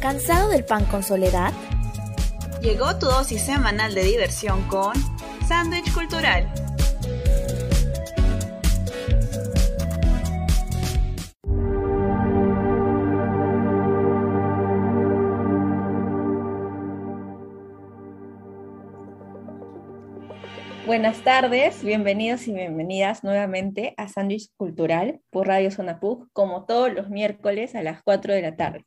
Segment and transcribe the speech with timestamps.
[0.00, 1.52] ¿Cansado del pan con soledad?
[2.62, 4.94] Llegó tu dosis semanal de diversión con
[5.48, 6.48] Sándwich Cultural.
[20.86, 26.92] Buenas tardes, bienvenidos y bienvenidas nuevamente a Sándwich Cultural por Radio Zona PUC, como todos
[26.92, 28.86] los miércoles a las 4 de la tarde.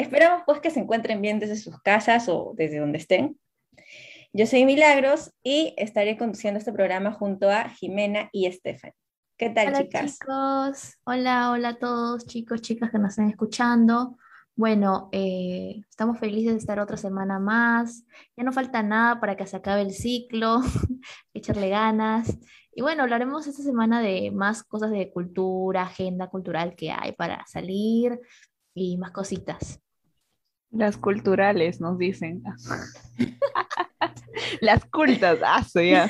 [0.00, 3.38] Esperamos pues que se encuentren bien desde sus casas o desde donde estén.
[4.32, 8.92] Yo soy Milagros y estaré conduciendo este programa junto a Jimena y Estefan.
[9.36, 10.18] ¿Qué tal, hola, chicas?
[10.18, 10.94] chicos.
[11.04, 14.16] Hola, hola a todos, chicos, chicas que nos están escuchando.
[14.56, 18.06] Bueno, eh, estamos felices de estar otra semana más.
[18.38, 20.62] Ya no falta nada para que se acabe el ciclo,
[21.34, 22.38] echarle ganas.
[22.72, 27.44] Y bueno, hablaremos esta semana de más cosas de cultura, agenda cultural que hay para
[27.46, 28.18] salir
[28.72, 29.82] y más cositas.
[30.70, 32.42] Las culturales, nos dicen.
[34.60, 36.08] Las cultas, ah, soy ya.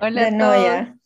[0.00, 0.64] Hola a no, todos.
[0.64, 0.96] ya.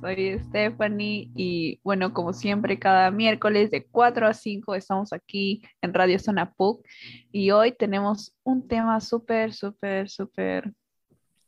[0.00, 5.94] Soy Stephanie y bueno, como siempre, cada miércoles de 4 a 5 estamos aquí en
[5.94, 6.84] Radio Zona PUC
[7.30, 10.72] y hoy tenemos un tema súper, súper, súper...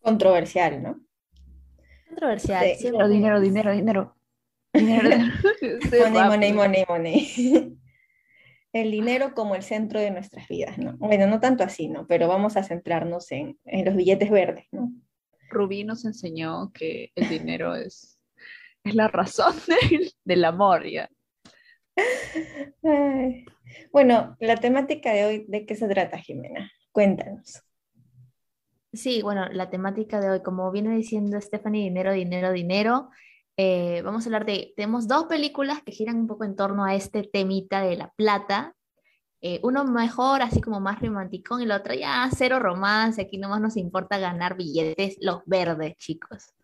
[0.02, 1.00] Controversial, ¿no?
[2.08, 2.64] Controversial.
[2.78, 2.84] Sí.
[2.84, 4.16] Dinero, dinero, dinero, dinero.
[4.72, 5.34] dinero.
[5.60, 6.54] Sí, Money, money, pues.
[6.54, 7.78] money, money.
[8.76, 10.96] El dinero como el centro de nuestras vidas, ¿no?
[10.98, 12.06] Bueno, no tanto así, ¿no?
[12.06, 14.92] Pero vamos a centrarnos en, en los billetes verdes, ¿no?
[15.48, 18.18] Rubí nos enseñó que el dinero es,
[18.84, 19.54] es la razón
[19.90, 21.08] del, del amor, ¿ya?
[22.82, 23.46] Ay.
[23.92, 26.70] Bueno, la temática de hoy, ¿de qué se trata, Jimena?
[26.92, 27.62] Cuéntanos.
[28.92, 33.10] Sí, bueno, la temática de hoy, como viene diciendo Stephanie, dinero, dinero, dinero.
[33.56, 36.94] Eh, vamos a hablar de, tenemos dos películas que giran un poco en torno a
[36.94, 38.74] este temita de la plata.
[39.40, 43.60] Eh, uno mejor, así como más romántico, y el otro ya cero romance, aquí nomás
[43.60, 46.55] nos importa ganar billetes, los verdes, chicos.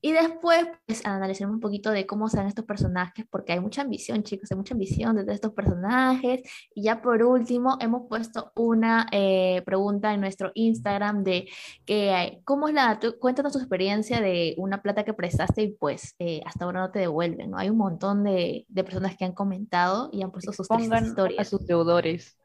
[0.00, 4.22] Y después, pues, analizaremos un poquito de cómo serán estos personajes, porque hay mucha ambición,
[4.22, 6.42] chicos, hay mucha ambición de estos personajes.
[6.74, 11.48] Y ya por último, hemos puesto una eh, pregunta en nuestro Instagram de
[11.84, 16.14] que, ¿cómo es la, tú- cuéntanos tu experiencia de una plata que prestaste y pues
[16.18, 17.58] eh, hasta ahora no te devuelven, ¿no?
[17.58, 21.06] Hay un montón de, de personas que han comentado y han puesto sus Pongan a
[21.08, 21.48] historias.
[21.48, 22.38] sus deudores.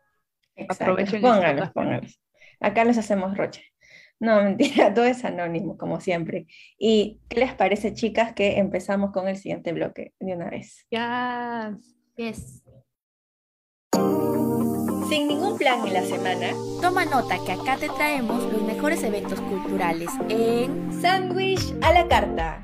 [0.56, 2.20] Exacto, Aprovechen póngalos, esta póngalos.
[2.60, 3.71] Acá los hacemos roche.
[4.22, 6.46] No, mentira, todo es anónimo, como siempre.
[6.78, 10.86] ¿Y qué les parece, chicas, que empezamos con el siguiente bloque de una vez?
[10.92, 11.78] Ya.
[12.16, 12.64] Yes.
[15.10, 19.42] Sin ningún plan en la semana, Toma nota que acá te traemos los mejores eventos
[19.42, 22.62] culturales en sándwich a la carta.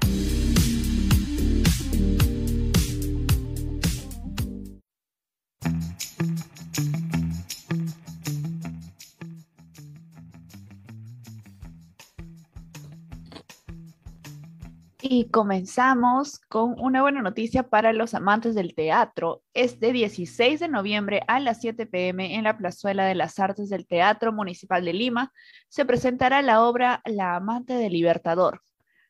[15.19, 19.41] Y comenzamos con una buena noticia para los amantes del teatro.
[19.55, 23.88] Este 16 de noviembre a las 7 pm en la Plazuela de las Artes del
[23.88, 25.33] Teatro Municipal de Lima
[25.69, 28.61] se presentará la obra La amante del Libertador.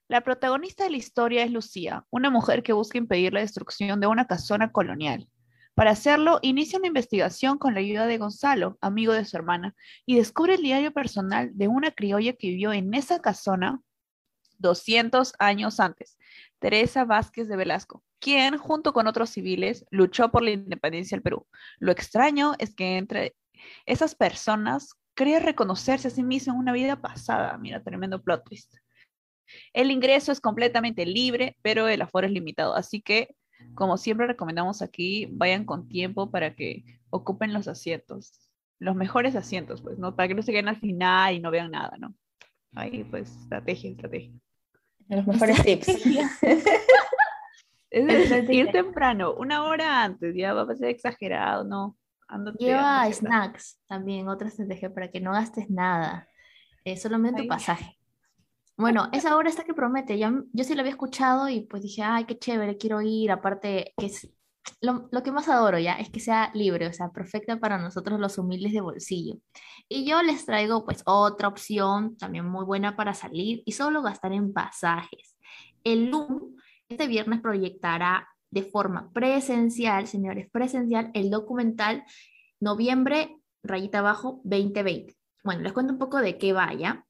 [0.08, 4.08] La protagonista de la historia es Lucía, una mujer que busca impedir la destrucción de
[4.08, 5.28] una casona colonial.
[5.74, 9.76] Para hacerlo, inicia una investigación con la ayuda de Gonzalo, amigo de su hermana,
[10.06, 13.82] y descubre el diario personal de una criolla que vivió en esa casona
[14.58, 16.18] 200 años antes,
[16.60, 21.48] Teresa Vázquez de Velasco, quien junto con otros civiles luchó por la independencia del Perú.
[21.80, 23.36] Lo extraño es que entre
[23.86, 27.58] esas personas cree reconocerse a sí mismo en una vida pasada.
[27.58, 28.76] Mira, tremendo plot twist.
[29.74, 33.36] El ingreso es completamente libre, pero el aforo es limitado, así que
[33.74, 39.82] como siempre recomendamos aquí, vayan con tiempo para que ocupen los asientos, los mejores asientos,
[39.82, 40.16] pues, ¿no?
[40.16, 42.14] Para que no se queden al final y no vean nada, ¿no?
[42.76, 44.32] Ahí, pues, estrategia, estrategia.
[45.10, 45.88] Los mejores tips.
[47.90, 48.64] Es decir, Estrategia.
[48.64, 51.98] ir temprano, una hora antes, ya va a ser exagerado, no.
[52.28, 56.28] Ándate, Lleva ándate, snacks también, otra estrategia para que no gastes nada,
[56.84, 57.98] eh, solamente tu pasaje.
[58.76, 62.04] Bueno, esa obra está que promete, yo, yo sí la había escuchado y pues dije,
[62.04, 64.30] ay, qué chévere, quiero ir, aparte que es,
[64.82, 68.20] lo, lo que más adoro ya es que sea libre, o sea, perfecta para nosotros
[68.20, 69.36] los humildes de bolsillo.
[69.90, 74.34] Y yo les traigo pues otra opción también muy buena para salir y solo gastar
[74.34, 75.36] en pasajes.
[75.84, 76.56] El LUM
[76.90, 82.04] este viernes proyectará de forma presencial, señores, presencial, el documental
[82.60, 85.16] Noviembre, rayita abajo, 2020.
[85.44, 87.06] Bueno, les cuento un poco de qué vaya.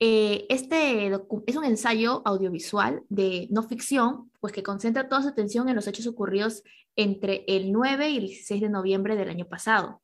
[0.00, 1.06] Eh, este
[1.46, 5.86] es un ensayo audiovisual de no ficción, pues que concentra toda su atención en los
[5.86, 6.62] hechos ocurridos
[6.96, 10.02] entre el 9 y el 16 de noviembre del año pasado.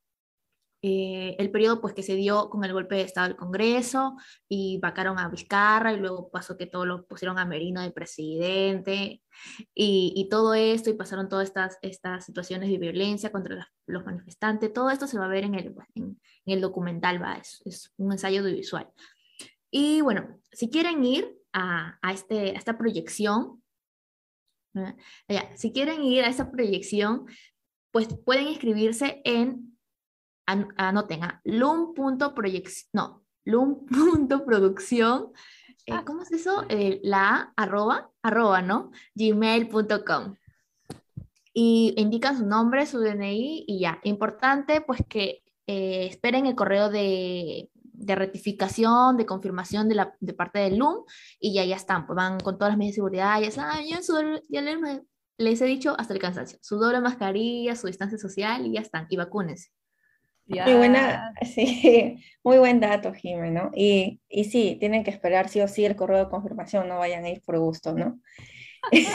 [0.82, 4.16] eh, el periodo pues que se dio con el golpe de Estado del Congreso
[4.48, 9.22] y vacaron a Vizcarra y luego pasó que todo lo pusieron a Merino de presidente
[9.75, 14.06] y, y todo esto y pasaron todas estas, estas situaciones de violencia contra las, los
[14.06, 16.04] manifestantes, todo esto se va a ver en el, en,
[16.46, 18.88] en el documental, va, es, es, un ensayo audiovisual.
[19.70, 23.62] Y bueno, si quieren ir a, a, este, a esta proyección,
[25.28, 27.26] ya, si quieren ir a esa proyección,
[27.93, 29.76] pues pueden inscribirse en
[30.46, 35.32] anoten, a lum.proyección, no, lum.producción,
[35.87, 36.05] eh, ah.
[36.05, 36.64] ¿cómo es eso?
[36.69, 38.90] Eh, la arroba, arroba, ¿no?
[39.14, 40.37] gmail.com.
[41.52, 43.99] Y indican su nombre, su DNI y ya.
[44.05, 47.70] Importante, pues que eh, esperen el correo de,
[48.00, 51.05] de rectificación, de confirmación de, la, de parte del LUM
[51.38, 54.00] y ya, ya están, pues van con todas las medidas de seguridad, ya saben, ya,
[54.49, 55.02] ya les,
[55.37, 59.06] les, he dicho hasta el cansancio, su doble mascarilla, su distancia social y ya están,
[59.11, 59.69] y vacúnense.
[60.47, 63.70] Muy buena, sí, muy buen dato, Jimeno.
[63.75, 67.25] Y, y sí, tienen que esperar sí o sí el correo de confirmación, no vayan
[67.25, 68.19] a ir por gusto, ¿no?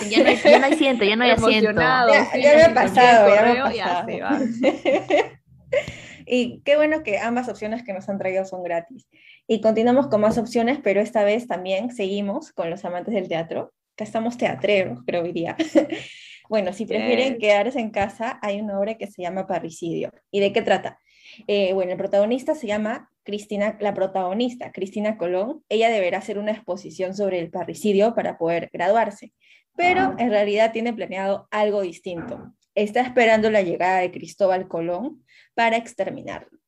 [0.10, 1.72] Ya no, hay, ya no hay asiento, ya no hay asiento.
[1.74, 2.06] Ya,
[2.38, 4.46] ya me ha pasado, ya me ha pasado.
[6.26, 9.08] y qué bueno que ambas opciones que nos han traído son gratis.
[9.48, 13.74] Y continuamos con más opciones, pero esta vez también seguimos con los amantes del teatro,
[13.96, 15.56] que estamos teatreros, creo diría.
[16.50, 20.12] bueno, si prefieren quedarse en casa, hay una obra que se llama Parricidio.
[20.32, 21.00] ¿Y de qué trata?
[21.48, 25.64] Eh, bueno, el protagonista se llama Cristina, la protagonista, Cristina Colón.
[25.70, 29.34] Ella deberá hacer una exposición sobre el parricidio para poder graduarse,
[29.76, 30.16] pero ah.
[30.18, 32.54] en realidad tiene planeado algo distinto.
[32.76, 35.24] Está esperando la llegada de Cristóbal Colón
[35.54, 36.60] para exterminarlo.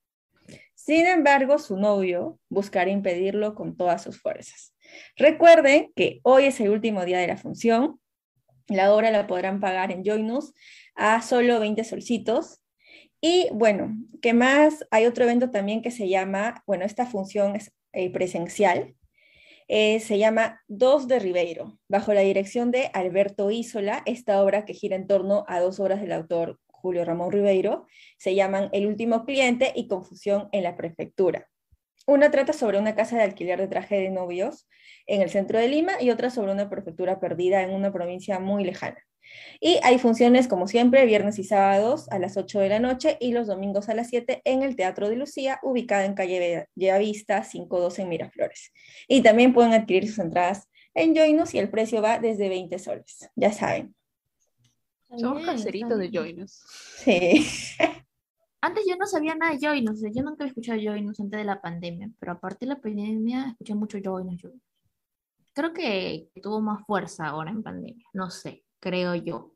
[0.73, 4.73] Sin embargo, su novio buscará impedirlo con todas sus fuerzas.
[5.17, 7.99] Recuerden que hoy es el último día de la función.
[8.67, 10.53] La obra la podrán pagar en Joinus
[10.95, 12.61] a solo 20 solcitos
[13.19, 14.85] y bueno, ¿qué más?
[14.91, 18.95] Hay otro evento también que se llama, bueno, esta función es eh, presencial,
[19.67, 24.73] eh, se llama Dos de Ribeiro, bajo la dirección de Alberto Isola, esta obra que
[24.73, 27.85] gira en torno a dos obras del autor Julio Ramón Ribeiro,
[28.17, 31.49] se llaman El último cliente y Confusión en la prefectura.
[32.05, 34.69] Una trata sobre una casa de alquiler de traje de novios
[35.05, 38.63] en el centro de Lima y otra sobre una prefectura perdida en una provincia muy
[38.63, 38.97] lejana.
[39.59, 43.31] Y hay funciones, como siempre, viernes y sábados a las 8 de la noche y
[43.31, 48.01] los domingos a las 7 en el Teatro de Lucía, ubicado en calle Bellavista 512
[48.03, 48.71] en Miraflores.
[49.07, 53.29] Y también pueden adquirir sus entradas en Joinus y el precio va desde 20 soles,
[53.35, 53.95] ya saben.
[55.15, 56.51] Somos caseritos de Joinus.
[57.03, 57.45] Sí.
[58.61, 61.61] Antes yo no sabía nada de Joinus, yo nunca había escuchado Joinus antes de la
[61.61, 64.41] pandemia, pero aparte de la pandemia escuché mucho Joinus.
[65.53, 69.53] Creo que tuvo más fuerza ahora en pandemia, no sé creo yo.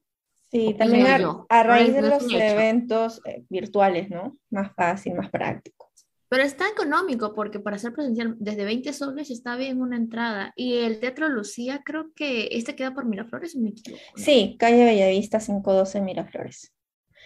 [0.52, 1.08] Sí, también
[1.48, 4.38] a, raíz de los eventos eh, virtuales, ¿no?
[4.50, 5.92] Más fácil, más práctico.
[6.32, 10.54] Pero está económico porque para ser presencial desde 20 soles está bien una entrada.
[10.56, 14.02] Y el Teatro Lucía, creo que este queda por Miraflores, me equivoco.
[14.16, 16.74] Sí, calle Bellavista 512 Miraflores.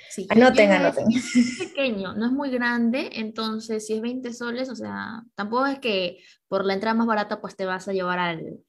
[0.10, 1.06] Sí, anoten, anoten.
[1.12, 5.80] Es pequeño, no es muy grande, entonces si es 20 soles, o sea, tampoco es
[5.80, 8.60] que por la entrada más barata pues te vas a llevar al,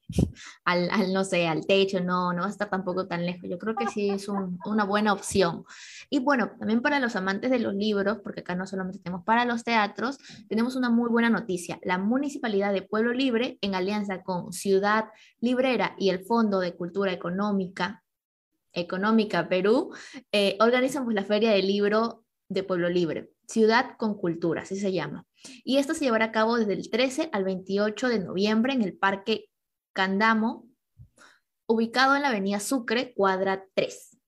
[0.64, 3.48] al, al no sé, al techo, no, no va a estar tampoco tan lejos.
[3.48, 5.64] Yo creo que sí es un, una buena opción.
[6.10, 9.44] Y bueno, también para los amantes de los libros, porque acá no solamente tenemos para
[9.44, 11.78] los teatros, tenemos una muy buena noticia.
[11.82, 15.06] La Municipalidad de Pueblo Libre, en alianza con Ciudad
[15.40, 18.02] Librera y el Fondo de Cultura Económica
[18.76, 19.92] Económica Perú,
[20.30, 24.92] eh, organizan pues la Feria del Libro de Pueblo Libre, Ciudad con Cultura, así se
[24.92, 25.26] llama.
[25.64, 28.96] Y esto se llevará a cabo desde el 13 al 28 de noviembre en el
[28.96, 29.46] Parque
[29.92, 30.68] Candamo,
[31.66, 34.18] ubicado en la Avenida Sucre, cuadra 3.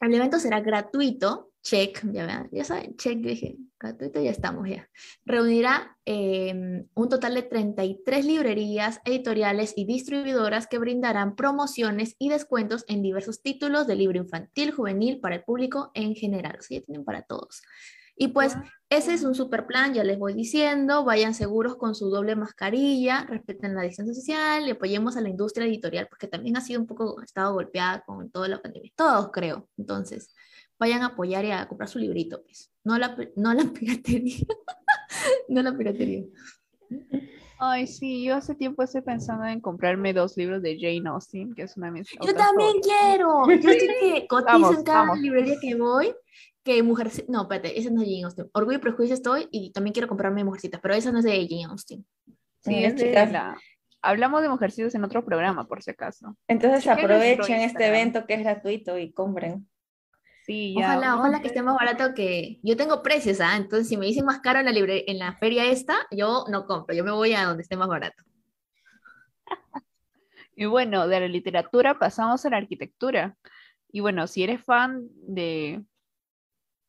[0.00, 4.88] El evento será gratuito check, ya, ya saben, check, dije, gratuito, ya estamos ya.
[5.24, 12.84] Reunirá em, un total de 33 librerías, editoriales y distribuidoras que brindarán promociones y descuentos
[12.86, 16.58] en diversos títulos de libro infantil, juvenil, para el público en general.
[16.60, 17.62] O sea, ya tienen para todos.
[18.16, 18.54] Y pues
[18.90, 23.24] ese es un super plan, ya les voy diciendo, vayan seguros con su doble mascarilla,
[23.24, 26.86] respeten la distancia social y apoyemos a la industria editorial, porque también ha sido un
[26.86, 28.92] poco, ha estado golpeada con toda la pandemia.
[28.94, 29.68] Todos creo.
[29.76, 30.30] Entonces,
[30.78, 32.72] vayan a apoyar y a comprar su librito, pues.
[32.84, 34.46] No la, no la piratería.
[35.48, 36.24] no la piratería.
[37.58, 41.62] Ay, sí, yo hace tiempo estoy pensando en comprarme dos libros de Jane Austen, que
[41.62, 43.44] es una de mis Yo también quiero.
[43.46, 46.14] Yo estoy que cotizo en cada librería que voy.
[46.62, 48.50] Que mujer, no, espérate, esa no es Jane Austen.
[48.52, 51.64] Orgullo y prejuicio estoy y también quiero comprarme Mujercitas, pero esa no es de Jane
[51.64, 52.06] Austen.
[52.60, 53.56] Sí, es de la...
[54.00, 56.36] Hablamos de Mujercitas en otro programa, por si acaso.
[56.48, 59.66] Entonces aprovechen este evento que es gratuito y compren.
[60.44, 60.90] Sí, ya.
[60.90, 62.58] Ojalá, ojalá que esté más barato que...
[62.62, 63.56] Yo tengo precios, ¿ah?
[63.56, 65.04] Entonces, si me dicen más caro en la, libre...
[65.10, 68.22] en la feria esta, yo no compro, yo me voy a donde esté más barato.
[70.56, 73.36] Y bueno, de la literatura pasamos a la arquitectura.
[73.90, 75.82] Y bueno, si eres fan de,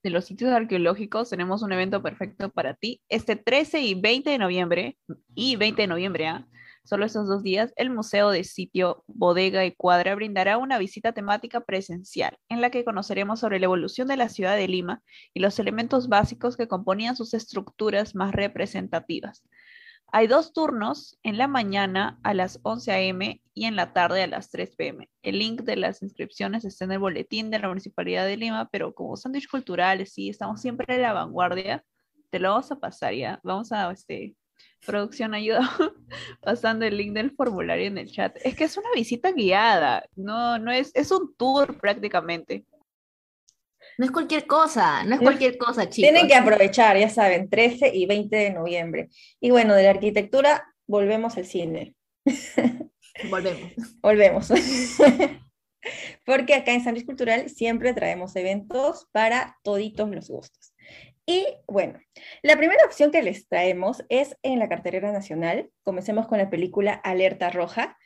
[0.04, 3.02] de los sitios arqueológicos, tenemos un evento perfecto para ti.
[3.10, 5.00] Este 13 y 20 de noviembre,
[5.34, 6.48] y 20 de noviembre, ¿ah?
[6.86, 11.62] Solo esos dos días, el Museo de Sitio Bodega y Cuadra brindará una visita temática
[11.62, 15.60] presencial, en la que conoceremos sobre la evolución de la ciudad de Lima y los
[15.60, 19.44] elementos básicos que componían sus estructuras más representativas.
[20.12, 23.42] Hay dos turnos, en la mañana a las 11 a.m.
[23.54, 25.10] y en la tarde a las 3 p.m.
[25.24, 28.94] El link de las inscripciones está en el boletín de la Municipalidad de Lima, pero
[28.94, 31.84] como sándwich culturales, sí, estamos siempre en la vanguardia,
[32.30, 33.40] te lo vamos a pasar ya.
[33.44, 34.36] Vamos a, este,
[34.86, 35.60] producción ayuda
[36.42, 38.38] pasando el link del formulario en el chat.
[38.44, 42.66] Es que es una visita guiada, no, no es, es un tour prácticamente.
[43.98, 46.12] No es cualquier cosa, no es cualquier cosa, chicos.
[46.12, 49.10] Tienen que aprovechar, ya saben, 13 y 20 de noviembre.
[49.40, 51.96] Y bueno, de la arquitectura volvemos al cine.
[53.30, 53.72] Volvemos.
[54.02, 54.50] Volvemos.
[56.26, 60.75] Porque acá en Sándwich Cultural siempre traemos eventos para toditos los gustos.
[61.26, 62.00] Y bueno,
[62.44, 65.72] la primera opción que les traemos es en la cartelera nacional.
[65.84, 67.98] Comencemos con la película Alerta Roja.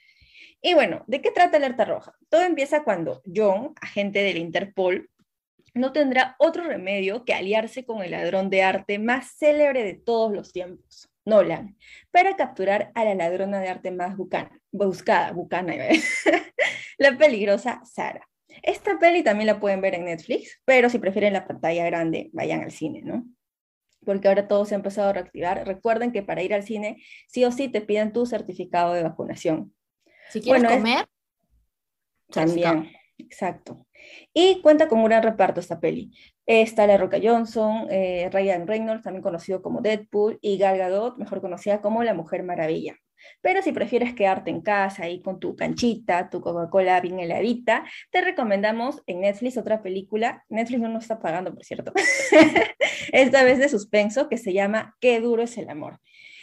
[0.62, 2.14] Y bueno, ¿de qué trata Alerta Roja?
[2.30, 5.10] Todo empieza cuando John, agente del Interpol,
[5.74, 10.32] no tendrá otro remedio que aliarse con el ladrón de arte más célebre de todos
[10.32, 11.78] los tiempos, Nolan,
[12.12, 15.76] para capturar a la ladrona de arte más bucana, buscada, bucana,
[16.98, 18.28] la peligrosa Sara.
[18.63, 22.62] Esta peli también la pueden ver en Netflix, pero si prefieren la pantalla grande, vayan
[22.62, 23.25] al cine, ¿no?
[24.06, 25.65] Porque ahora todo se ha empezado a reactivar.
[25.68, 29.74] Recuerden que para ir al cine, sí o sí te piden tu certificado de vacunación.
[30.29, 31.06] Si quieres Bueno, es- comer,
[32.32, 33.86] También, exacto.
[34.34, 36.12] Y cuenta con un gran reparto esta peli.
[36.46, 41.41] Está La Roca Johnson, eh, Ryan Reynolds, también conocido como Deadpool, y Gal Gadot, mejor
[41.41, 42.96] conocida como La Mujer Maravilla.
[43.42, 48.22] Pero si prefieres quedarte en casa ahí con tu canchita, tu Coca-Cola bien heladita, te
[48.22, 50.46] recomendamos en Netflix otra película.
[50.50, 51.94] Netflix no nos está pagando, por cierto.
[53.12, 56.00] Esta vez de suspenso que se llama Qué duro es el amor.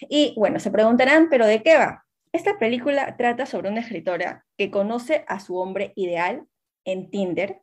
[0.08, 2.04] Y bueno, se preguntarán, ¿pero de qué va?
[2.32, 6.46] Esta película trata sobre una escritora que conoce a su hombre ideal
[6.84, 7.62] en Tinder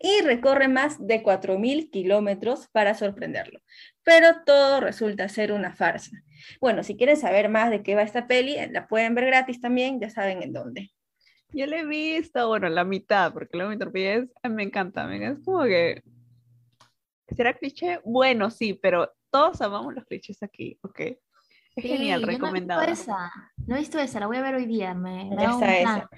[0.00, 3.60] y recorre más de 4.000 kilómetros para sorprenderlo.
[4.04, 6.10] Pero todo resulta ser una farsa.
[6.60, 9.98] Bueno, si quieren saber más de qué va esta peli, la pueden ver gratis también,
[10.00, 10.90] ya saben en dónde.
[11.52, 15.38] Yo la he visto, bueno, la mitad, porque luego me torpillas, me encanta, me encanta.
[15.40, 16.02] Es como que.
[17.34, 18.00] ¿Será cliché?
[18.04, 21.00] Bueno, sí, pero todos amamos los clichés aquí, ¿ok?
[21.00, 21.18] Es
[21.76, 22.80] Sí, genial, recomendado.
[22.82, 23.32] No he visto esa,
[23.66, 24.94] no he visto esa, la voy a ver hoy día.
[24.94, 25.98] Me, me da un Esa, plan.
[25.98, 26.10] esa.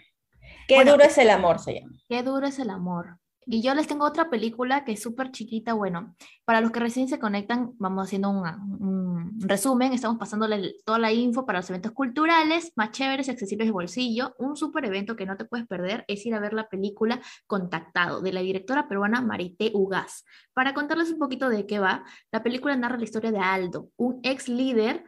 [0.69, 1.93] Qué Bueno, duro es el amor, se llama.
[2.09, 3.19] Qué duro es el amor.
[3.49, 5.73] Y yo les tengo otra película que es súper chiquita.
[5.73, 9.93] Bueno, para los que recién se conectan, vamos haciendo un, resumen.
[9.93, 14.35] Estamos pasándole toda la info para los eventos culturales más chéveres y accesibles de bolsillo.
[14.39, 18.21] Un súper evento que no te puedes perder es ir a ver la película Contactado
[18.21, 20.25] de la directora peruana Marité Ugaz.
[20.53, 24.19] Para contarles un poquito de qué va, la película narra la historia de Aldo, un
[24.25, 25.05] ex líder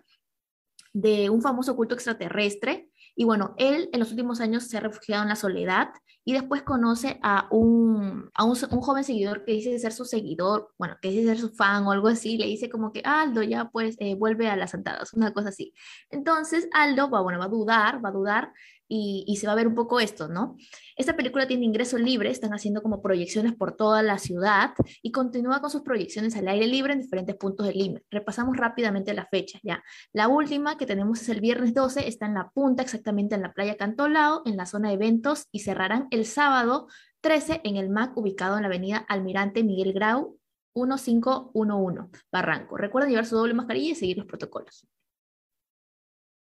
[0.92, 2.88] de un famoso culto extraterrestre.
[3.18, 5.88] Y bueno, él en los últimos años se ha refugiado en la soledad
[6.24, 10.96] y después conoce a un, a un, joven seguidor que dice ser su seguidor, bueno,
[11.02, 13.96] que dice ser su fan o algo así, le dice como que Aldo ya pues
[13.98, 15.74] eh, vuelve a las andadas, una cosa así.
[16.10, 18.52] Entonces Aldo va, bueno, va a dudar, va a dudar
[18.88, 20.56] y, y, se va a ver un poco esto, ¿no?
[20.96, 25.60] Esta película tiene ingreso libre, están haciendo como proyecciones por toda la ciudad y continúa
[25.60, 28.00] con sus proyecciones al aire libre en diferentes puntos de Lima.
[28.10, 29.82] Repasamos rápidamente las fechas, ¿ya?
[30.12, 33.52] La última que tenemos es el viernes 12, está en la punta, exactamente en la
[33.52, 36.88] playa Cantolao, en la zona de eventos y cerrarán el sábado
[37.20, 40.38] 13 en el MAC ubicado en la avenida Almirante Miguel Grau
[40.74, 42.76] 1511, Barranco.
[42.76, 44.86] Recuerden llevar su doble mascarilla y seguir los protocolos.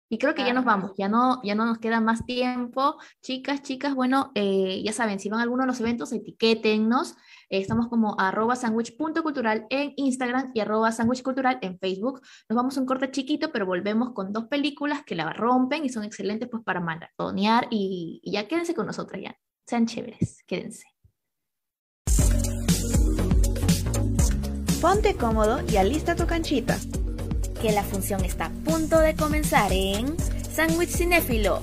[0.08, 2.96] Y creo que ya nos vamos, ya no, ya no nos queda más tiempo.
[3.22, 7.16] Chicas, chicas, bueno, eh, ya saben, si van a alguno de los eventos, etiquétennos.
[7.48, 12.20] Eh, estamos como arroba sandwich.cultural en Instagram y arroba sandwichcultural en Facebook.
[12.48, 15.88] Nos vamos a un corte chiquito, pero volvemos con dos películas que la rompen y
[15.88, 19.36] son excelentes pues para maratonear y, y ya quédense con nosotras ya.
[19.66, 20.84] Sean chéveres, quédense.
[24.80, 26.78] Ponte cómodo y alista tu canchita
[27.66, 31.60] que la función está a punto de comenzar en Sándwich Cinéfilo.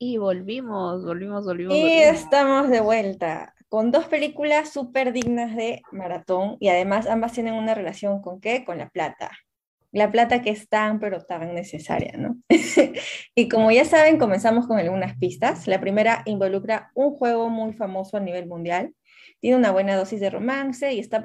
[0.00, 1.76] Y volvimos, volvimos, volvimos.
[1.76, 2.16] Y volvimos.
[2.16, 3.54] estamos de vuelta.
[3.68, 8.64] con dos películas súper dignas de maratón y además ambas tienen una relación con qué?
[8.64, 9.30] Con la plata.
[9.96, 12.36] La plata que es tan, pero tan necesaria, ¿no?
[13.34, 15.66] y como ya saben, comenzamos con algunas pistas.
[15.66, 18.94] La primera involucra un juego muy famoso a nivel mundial,
[19.40, 21.24] tiene una buena dosis de romance y está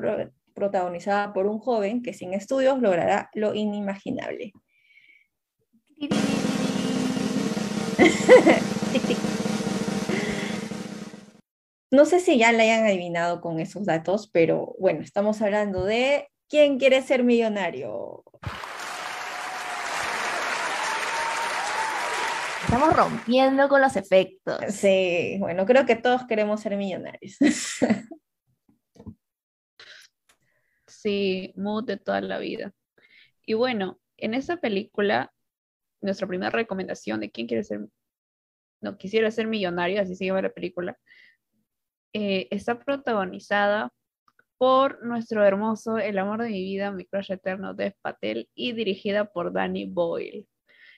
[0.53, 4.53] protagonizada por un joven que sin estudios logrará lo inimaginable.
[11.93, 16.30] No sé si ya la hayan adivinado con esos datos, pero bueno, estamos hablando de
[16.51, 18.25] ¿Quién quiere ser millonario?
[22.65, 24.59] Estamos rompiendo con los efectos.
[24.67, 27.37] Sí, bueno, creo que todos queremos ser millonarios.
[30.87, 32.73] Sí, mood de toda la vida.
[33.43, 35.33] Y bueno, en esa película,
[35.99, 37.87] nuestra primera recomendación de quién quiere ser,
[38.81, 40.99] no quisiera ser millonario, así se llama la película,
[42.13, 43.91] eh, está protagonizada
[44.61, 49.25] por nuestro hermoso El amor de mi vida, mi crush eterno, Dev Patel, y dirigida
[49.25, 50.47] por Danny Boyle.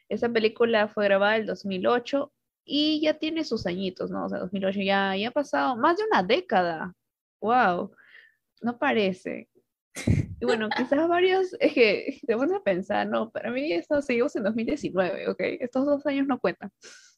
[0.10, 2.34] Esa película fue grabada en 2008
[2.66, 4.26] y ya tiene sus añitos, ¿no?
[4.26, 6.94] O sea, 2008 ya, ya ha pasado más de una década.
[7.40, 7.96] ¡Wow!
[8.60, 9.48] No parece.
[10.42, 14.36] Y bueno, quizás varios, es que te pones a pensar, no, para mí esto seguimos
[14.36, 15.40] en 2019, ¿ok?
[15.62, 16.70] Estos dos años no cuentan.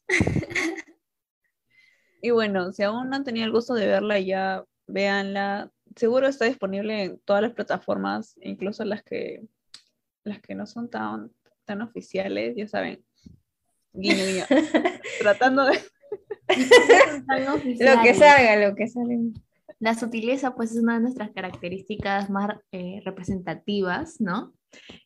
[2.22, 5.70] Y bueno, si aún no han tenido el gusto de verla, ya véanla.
[5.96, 9.42] Seguro está disponible en todas las plataformas, incluso las que,
[10.24, 11.32] las que no son tan,
[11.64, 13.02] tan oficiales, ya saben.
[13.94, 14.44] Guiño, guiño.
[15.20, 15.72] Tratando de...
[17.38, 19.16] lo que salga, lo que salga.
[19.78, 24.54] La sutileza, pues, es una de nuestras características más eh, representativas, ¿no?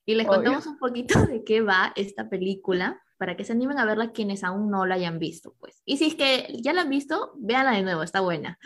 [0.04, 3.84] Y les contamos un poquito de qué va esta película para que se animen a
[3.84, 5.82] verla quienes aún no la hayan visto, pues.
[5.84, 8.58] Y si es que ya la han visto, véanla de nuevo, está buena.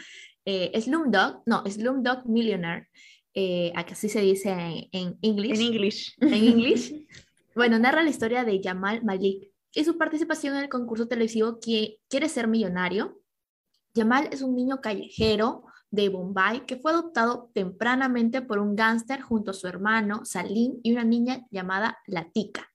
[0.45, 2.89] Eh, Slumdog, no, Slumdog Millionaire,
[3.35, 4.53] eh, así se dice
[4.93, 5.59] en English.
[5.59, 6.17] En English.
[6.21, 7.07] En English.
[7.55, 11.99] bueno, narra la historia de Jamal Malik y su participación en el concurso televisivo que
[12.09, 13.21] quiere ser millonario.
[13.95, 19.53] Jamal es un niño callejero de Bombay que fue adoptado tempranamente por un gángster junto
[19.53, 22.74] a su hermano Salim y una niña llamada Latika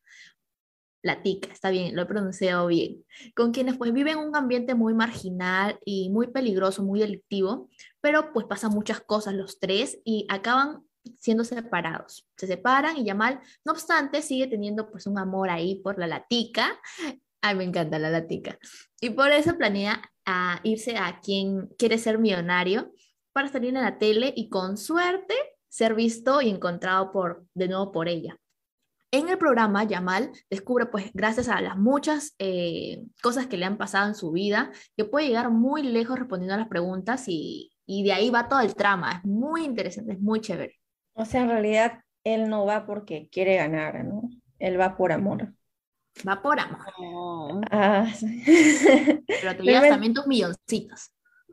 [1.01, 4.75] la tica, está bien, lo he pronunciado bien, con quienes pues viven en un ambiente
[4.75, 7.69] muy marginal y muy peligroso, muy delictivo,
[8.01, 10.83] pero pues pasan muchas cosas los tres y acaban
[11.19, 12.27] siendo separados.
[12.37, 16.79] Se separan y Yamal, no obstante, sigue teniendo pues un amor ahí por la latica.
[17.41, 18.59] Ay, me encanta la latica.
[18.99, 22.91] Y por eso planea a irse a quien quiere ser millonario
[23.31, 25.33] para salir en la tele y con suerte
[25.69, 28.37] ser visto y encontrado por, de nuevo por ella.
[29.11, 33.77] En el programa, Yamal descubre, pues, gracias a las muchas eh, cosas que le han
[33.77, 38.03] pasado en su vida, que puede llegar muy lejos respondiendo a las preguntas y, y
[38.03, 39.13] de ahí va todo el trama.
[39.13, 40.79] Es muy interesante, es muy chévere.
[41.13, 44.29] O sea, en realidad, él no va porque quiere ganar, ¿no?
[44.59, 45.53] Él va por amor.
[46.27, 46.93] Va por amor.
[46.99, 47.61] Oh.
[47.71, 48.07] Ah,
[48.45, 51.11] Pero te llevas también tus milloncitos.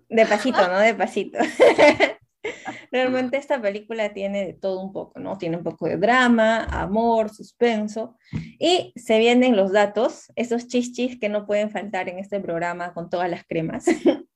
[0.08, 0.78] De pasito, ¿no?
[0.78, 1.38] De pasito.
[2.92, 5.38] Realmente esta película tiene de todo un poco, ¿no?
[5.38, 8.16] Tiene un poco de drama, amor, suspenso.
[8.58, 13.10] Y se vienen los datos, esos chichis que no pueden faltar en este programa con
[13.10, 13.86] todas las cremas.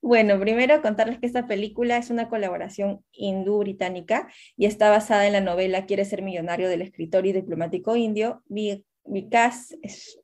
[0.00, 5.40] Bueno, primero contarles que esta película es una colaboración hindú-británica y está basada en la
[5.40, 8.42] novela Quiere ser millonario del escritor y diplomático indio
[9.04, 9.74] Vikas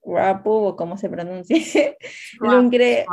[0.04, 1.96] Rapu, o como se pronuncia,
[2.40, 3.06] Lungre,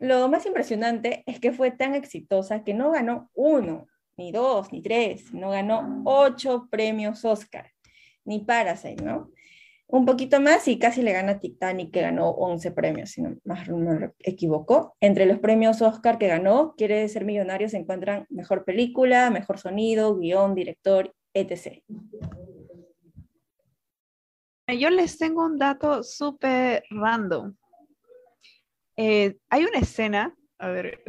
[0.00, 4.82] lo, más impresionante es que fue tan exitosa que no ganó uno, ni dos, ni
[4.82, 7.70] tres, sino ganó ocho premios Oscar,
[8.24, 9.30] ni Parasite, ¿no?
[9.90, 13.66] Un poquito más y casi le gana Titanic, que ganó 11 premios, si no más
[13.70, 14.94] no me equivoco.
[15.00, 20.14] Entre los premios Oscar que ganó, Quiere ser millonario, se encuentran mejor película, mejor sonido,
[20.18, 21.82] guion, director, etc.
[24.78, 27.54] Yo les tengo un dato súper random.
[29.00, 31.04] Eh, hay una escena, a ver,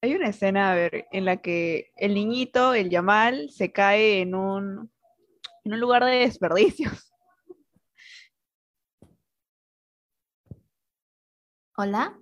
[0.00, 4.34] hay una escena, a ver, en la que el niñito, el Yamal, se cae en
[4.34, 4.90] un,
[5.64, 7.12] en un lugar de desperdicios.
[11.76, 12.18] Hola,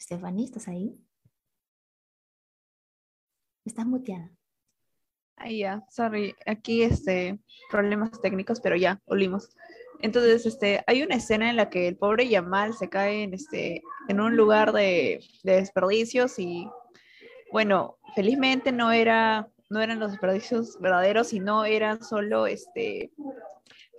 [0.00, 0.98] Stephanie, ¿estás ahí?
[3.66, 4.30] Estás muteada.
[5.36, 7.38] Ahí ya, sorry, aquí este,
[7.70, 9.54] problemas técnicos, pero ya, olimos.
[10.00, 13.82] Entonces, este, hay una escena en la que el pobre Yamal se cae en, este,
[14.08, 16.68] en un lugar de, desperdicios y,
[17.52, 23.10] bueno, felizmente no, era, no eran los desperdicios verdaderos, sino eran solo este,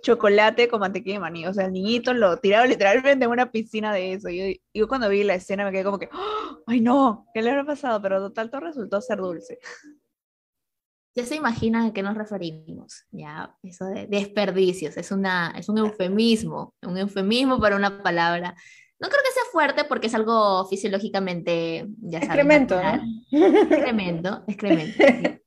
[0.02, 1.46] chocolate con mantequilla de maní.
[1.46, 4.28] O sea, el niñito lo tiraba literalmente en una piscina de eso.
[4.30, 6.56] Yo, yo cuando vi la escena me quedé como que, ¡Ah!
[6.66, 7.26] ¡ay no!
[7.34, 8.00] ¿Qué le habrá pasado?
[8.00, 9.58] Pero total, todo resultó ser dulce.
[11.14, 15.78] Ya se imaginan a qué nos referimos, ya, eso de desperdicios, es, una, es un
[15.78, 18.54] eufemismo, un eufemismo para una palabra.
[19.00, 22.80] No creo que sea fuerte porque es algo fisiológicamente, ya sabes, Excremento.
[22.80, 23.02] ¿no?
[23.72, 25.04] Excremento, excremento.
[25.04, 25.40] sí.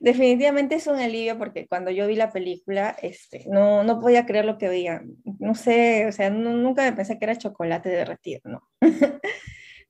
[0.00, 4.44] Definitivamente es un alivio porque cuando yo vi la película, este, no, no podía creer
[4.44, 5.02] lo que veía.
[5.38, 8.62] No sé, o sea, nu- nunca me pensé que era chocolate derretido, ¿no?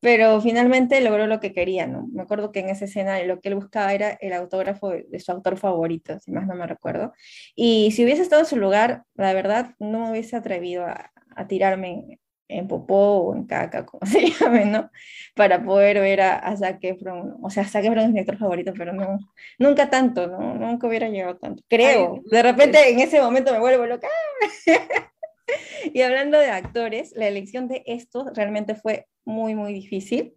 [0.05, 2.07] Pero finalmente logró lo que quería, ¿no?
[2.13, 5.33] Me acuerdo que en esa escena lo que él buscaba era el autógrafo de, su
[5.33, 7.15] autor favorito, si más no me recuerdo.
[7.57, 11.47] Y si hubiese estado en su lugar, la verdad, no me hubiese atrevido a, a
[11.47, 14.91] tirarme en, popó o en caca, como se llame, ¿no?
[15.35, 17.39] Para poder ver a, a Zac Efron.
[17.43, 19.19] O sea, Zac Efron es mi actor favorito, pero no,
[19.59, 20.53] nunca tanto, ¿no?
[20.53, 21.63] Nunca hubiera llegado tanto.
[21.67, 22.21] Creo.
[22.27, 24.09] De repente en ese momento me vuelvo loca.
[25.93, 30.35] Y hablando de actores, la elección de estos realmente fue muy, muy difícil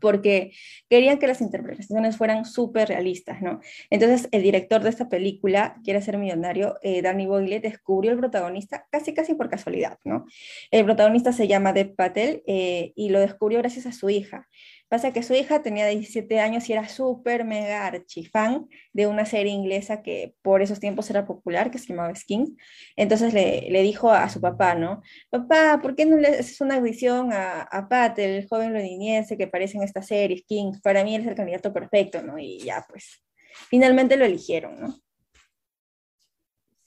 [0.00, 0.52] porque
[0.88, 3.60] querían que las interpretaciones fueran súper realistas, ¿no?
[3.90, 8.86] Entonces, el director de esta película, Quiere ser millonario, eh, Danny Boyle, descubrió el protagonista
[8.90, 10.26] casi, casi por casualidad, ¿no?
[10.70, 14.46] El protagonista se llama Dev Patel eh, y lo descubrió gracias a su hija.
[14.88, 19.52] Pasa que su hija tenía 17 años y era súper mega archifan de una serie
[19.52, 22.52] inglesa que por esos tiempos era popular, que se llamaba Skins.
[22.96, 25.02] Entonces le, le dijo a su papá, ¿no?
[25.28, 29.44] Papá, ¿por qué no le haces una audición a, a Pat, el joven londinense que
[29.44, 30.80] aparece en esta serie, Skins?
[30.80, 32.38] Para mí él es el candidato perfecto, ¿no?
[32.38, 33.22] Y ya, pues,
[33.68, 34.94] finalmente lo eligieron, ¿no?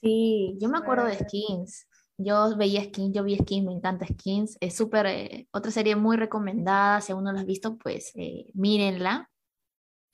[0.00, 1.86] Sí, yo me acuerdo de Skins.
[2.18, 4.56] Yo veía Skins, yo vi Skins, me encanta Skins.
[4.60, 7.00] Es súper, eh, otra serie muy recomendada.
[7.00, 9.28] Si aún no la has visto, pues eh, mírenla.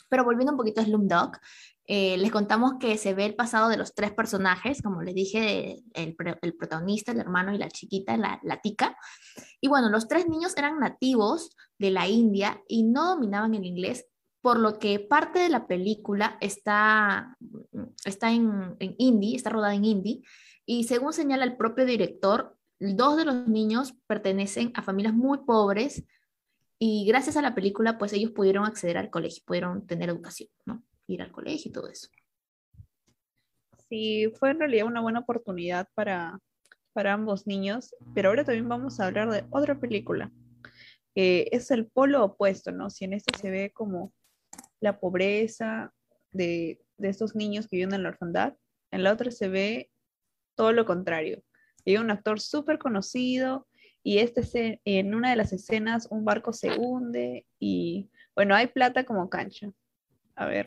[0.08, 1.32] Pero volviendo un poquito a Slumdog,
[1.84, 5.82] eh, les contamos que se ve el pasado de los tres personajes, como les dije,
[5.94, 8.96] el, el protagonista, el hermano y la chiquita, la, la tica.
[9.60, 14.06] Y bueno, los tres niños eran nativos de la India y no dominaban el inglés,
[14.40, 17.36] por lo que parte de la película está,
[18.04, 20.22] está en, en hindi, está rodada en hindi,
[20.68, 26.04] y según señala el propio director, dos de los niños pertenecen a familias muy pobres
[26.78, 30.84] y gracias a la película, pues ellos pudieron acceder al colegio, pudieron tener educación, ¿no?
[31.06, 32.08] Ir al colegio y todo eso.
[33.88, 36.38] Sí, fue en realidad una buena oportunidad para,
[36.92, 40.30] para ambos niños, pero ahora también vamos a hablar de otra película,
[41.14, 42.90] que es el polo opuesto, ¿no?
[42.90, 44.12] Si en esta se ve como
[44.80, 45.94] la pobreza
[46.30, 48.52] de, de estos niños que viven en la orfandad,
[48.90, 49.90] en la otra se ve
[50.58, 51.40] todo lo contrario.
[51.86, 53.68] Hay un actor súper conocido
[54.02, 59.04] y este en una de las escenas un barco se hunde y bueno, hay plata
[59.04, 59.70] como cancha.
[60.34, 60.66] A ver.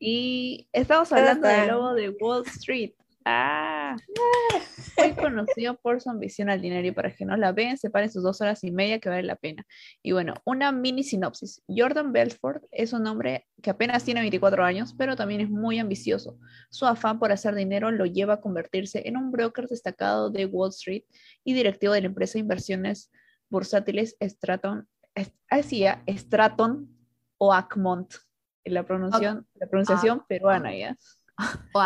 [0.00, 2.94] Y estamos hablando del lobo de Wall Street.
[3.26, 3.96] Ah,
[4.98, 8.22] muy conocido por su ambición al dinero y para que no la vean, separen sus
[8.22, 9.64] dos horas y media que vale la pena.
[10.02, 11.62] Y bueno, una mini sinopsis.
[11.68, 16.38] Jordan Belfort es un hombre que apenas tiene 24 años, pero también es muy ambicioso.
[16.70, 20.70] Su afán por hacer dinero lo lleva a convertirse en un broker destacado de Wall
[20.70, 21.04] Street
[21.44, 23.10] y directivo de la empresa de inversiones
[23.48, 26.88] bursátiles Straton, est- hacía Straton
[27.38, 28.12] o Acmont,
[28.64, 30.96] la pronunciación, la pronunciación peruana ya.
[31.72, 31.80] O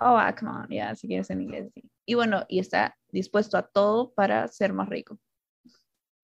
[0.00, 0.12] Ackman.
[0.12, 1.70] O Acmont, ya, si quieres en inglés.
[1.74, 1.82] sí.
[2.06, 5.18] Y bueno, y está dispuesto a todo para ser más rico.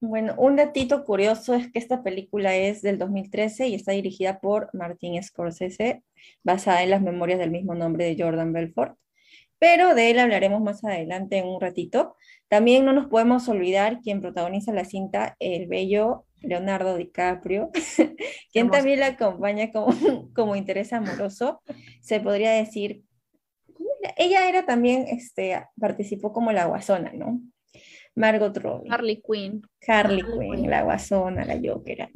[0.01, 4.69] Bueno, un datito curioso es que esta película es del 2013 y está dirigida por
[4.75, 6.03] Martin Scorsese,
[6.43, 8.99] basada en las memorias del mismo nombre de Jordan Belfort.
[9.59, 12.17] Pero de él hablaremos más adelante en un ratito.
[12.49, 17.71] También no nos podemos olvidar quien protagoniza la cinta, el bello Leonardo DiCaprio,
[18.53, 19.95] quien también la acompaña como,
[20.35, 21.63] como interés amoroso.
[22.03, 23.03] Se podría decir,
[24.17, 27.41] ella era también, este, participó como la guasona, ¿no?
[28.15, 28.91] Margot Robbie.
[28.91, 29.63] Harley Quinn.
[29.87, 30.71] Harley Harley Quinn, Quinn.
[30.71, 32.11] la guasona, la Jokera.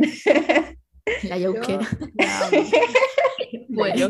[1.24, 1.60] La amo.
[3.68, 4.08] Bueno.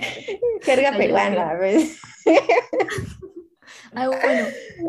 [0.63, 2.01] Jerga La peruana, ¿ves?
[3.93, 4.47] Ah, bueno,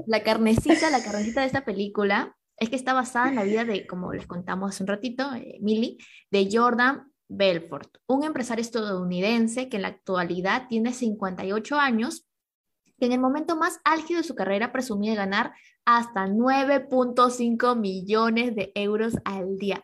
[0.07, 3.87] la carnecita, la carnecita de esta película es que está basada en la vida de,
[3.87, 5.97] como les contamos hace un ratito, eh, Millie,
[6.29, 12.27] de Jordan Belfort, un empresario estadounidense que en la actualidad tiene 58 años,
[13.01, 15.53] que en el momento más álgido de su carrera presumía de ganar
[15.85, 19.81] hasta 9.5 millones de euros al día.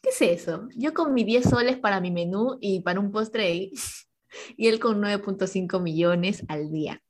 [0.00, 0.68] ¿Qué es eso?
[0.76, 3.72] Yo con mis 10 soles para mi menú y para un postre ahí,
[4.56, 7.02] y él con 9.5 millones al día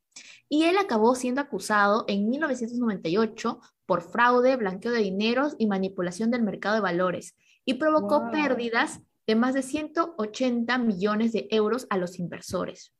[0.49, 6.43] y él acabó siendo acusado en 1998 por fraude, blanqueo de dineros y manipulación del
[6.43, 8.31] mercado de valores y provocó Wow.
[8.31, 12.95] pérdidas de más de 180 millones de euros a los inversores.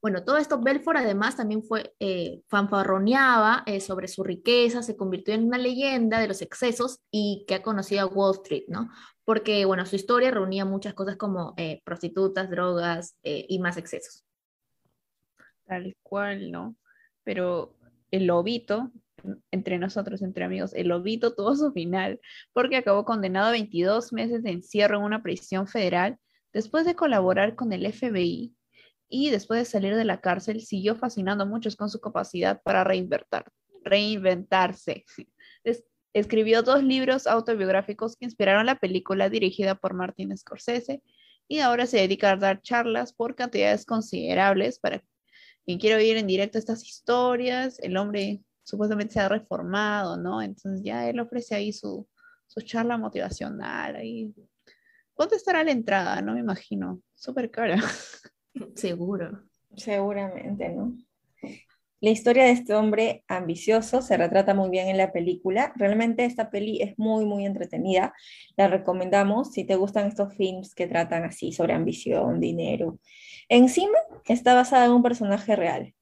[0.00, 5.34] Bueno, todo esto Belfort además también fue eh, fanfarroneaba eh, sobre su riqueza, se convirtió
[5.34, 8.88] en una leyenda de los excesos y que ha conocido a Wall Street, ¿no?
[9.24, 14.24] Porque, bueno, su historia reunía muchas cosas como eh, prostitutas, drogas eh, y más excesos.
[15.66, 16.76] Tal cual, ¿no?
[17.24, 17.74] Pero
[18.12, 18.92] el lobito,
[19.50, 22.20] entre nosotros, entre amigos, el lobito tuvo su final
[22.52, 26.18] porque acabó condenado a 22 meses de encierro en una prisión federal
[26.52, 28.54] después de colaborar con el FBI
[29.08, 32.84] y después de salir de la cárcel siguió fascinando a muchos con su capacidad para
[32.84, 33.44] reinventar,
[33.84, 35.04] reinventarse.
[35.64, 41.02] Es- escribió dos libros autobiográficos que inspiraron la película dirigida por Martin Scorsese
[41.46, 45.02] y ahora se dedica a dar charlas por cantidades considerables para
[45.64, 47.78] quien quiere oír en directo estas historias.
[47.80, 50.42] El hombre supuestamente se ha reformado, ¿no?
[50.42, 52.06] Entonces ya él ofrece ahí su,
[52.46, 53.96] su charla motivacional.
[53.96, 54.34] Ahí.
[55.14, 56.20] ¿Cuánto estará la entrada?
[56.22, 57.02] No me imagino.
[57.14, 57.76] Súper cara.
[58.74, 59.42] Seguro.
[59.76, 60.94] Seguramente, ¿no?
[62.00, 65.72] La historia de este hombre ambicioso se retrata muy bien en la película.
[65.74, 68.14] Realmente esta peli es muy, muy entretenida.
[68.56, 73.00] La recomendamos si te gustan estos films que tratan así sobre ambición, dinero.
[73.48, 75.92] Encima está basada en un personaje real.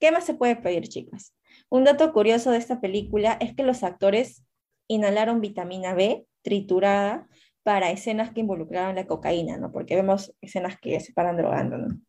[0.00, 1.32] ¿Qué más se puede pedir, chicas?
[1.68, 4.44] Un dato curioso de esta película es que los actores
[4.88, 7.28] inhalaron vitamina B triturada
[7.66, 9.72] para escenas que involucraban la cocaína, ¿no?
[9.72, 12.00] Porque vemos escenas que se paran drogando, ¿no?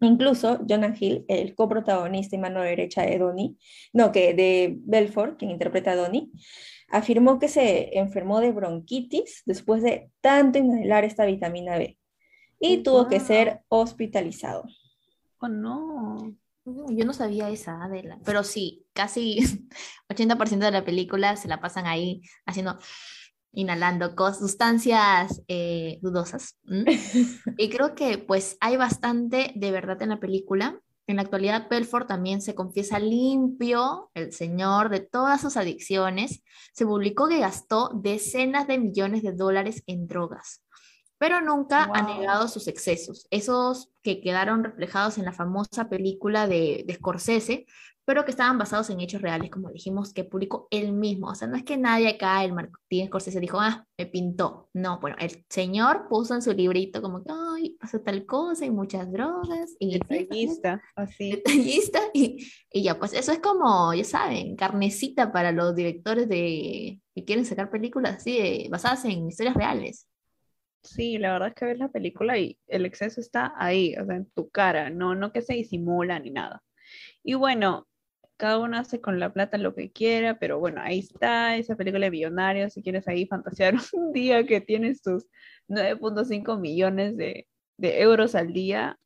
[0.00, 3.56] Incluso Jonah Hill, el coprotagonista y mano derecha de Donnie,
[3.92, 6.32] no, que de Belfort, quien interpreta a Donnie,
[6.88, 11.96] afirmó que se enfermó de bronquitis después de tanto inhalar esta vitamina B
[12.58, 14.64] y tuvo que ser hospitalizado.
[15.38, 16.34] Oh, no.
[16.64, 19.38] Uh, Yo no sabía esa, Adela, pero sí, casi
[20.08, 22.76] 80% de la película se la pasan ahí haciendo,
[23.52, 26.58] inhalando sustancias eh, dudosas.
[27.58, 30.80] Y creo que pues hay bastante de verdad en la película.
[31.08, 36.42] En la actualidad, Belfort también se confiesa limpio, el señor de todas sus adicciones.
[36.74, 40.64] Se publicó que gastó decenas de millones de dólares en drogas,
[41.16, 46.84] pero nunca ha negado sus excesos, esos que quedaron reflejados en la famosa película de,
[46.84, 47.66] de Scorsese,
[48.06, 51.26] pero que estaban basados en hechos reales, como dijimos, que publicó él mismo.
[51.28, 54.70] O sea, no es que nadie acá, el Martín Scorsese dijo, ah, me pintó.
[54.72, 58.70] No, bueno, el señor puso en su librito como que, ay, pasó tal cosa y
[58.70, 59.74] muchas drogas.
[59.80, 61.32] Y Detallista, así.
[61.32, 67.00] detallista y, y ya, pues eso es como, ya saben, carnecita para los directores de
[67.14, 70.08] que quieren sacar películas así de- basadas en historias reales.
[70.82, 74.14] Sí, la verdad es que ves la película y el exceso está ahí, o sea,
[74.16, 76.62] en tu cara, no, no que se disimula ni nada.
[77.24, 77.88] Y bueno,
[78.36, 82.06] cada uno hace con la plata lo que quiera, pero bueno, ahí está esa película
[82.06, 85.26] de Millonarios, si quieres ahí fantasear un día que tienes tus
[85.68, 87.46] 9.5 millones de,
[87.78, 88.98] de euros al día,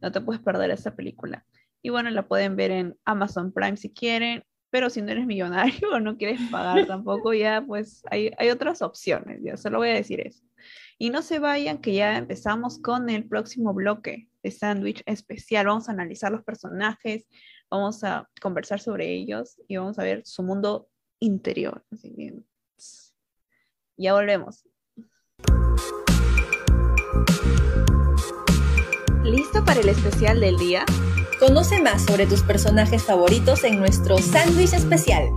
[0.00, 1.44] no te puedes perder esa película.
[1.82, 5.90] Y bueno, la pueden ver en Amazon Prime si quieren, pero si no eres millonario
[5.92, 9.94] o no quieres pagar tampoco, ya pues hay, hay otras opciones, ya solo voy a
[9.94, 10.42] decir eso.
[11.00, 15.66] Y no se vayan, que ya empezamos con el próximo bloque de sándwich especial.
[15.66, 17.26] Vamos a analizar los personajes,
[17.70, 20.88] vamos a conversar sobre ellos y vamos a ver su mundo
[21.20, 21.84] interior.
[21.92, 22.34] Así que
[23.96, 24.64] ya volvemos.
[29.24, 30.84] ¿Listo para el especial del día?
[31.38, 35.28] Conoce más sobre tus personajes favoritos en nuestro sándwich especial.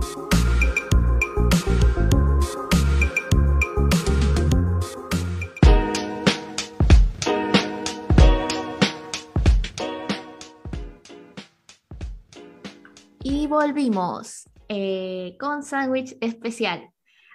[13.52, 16.88] Volvimos eh, con sándwich especial.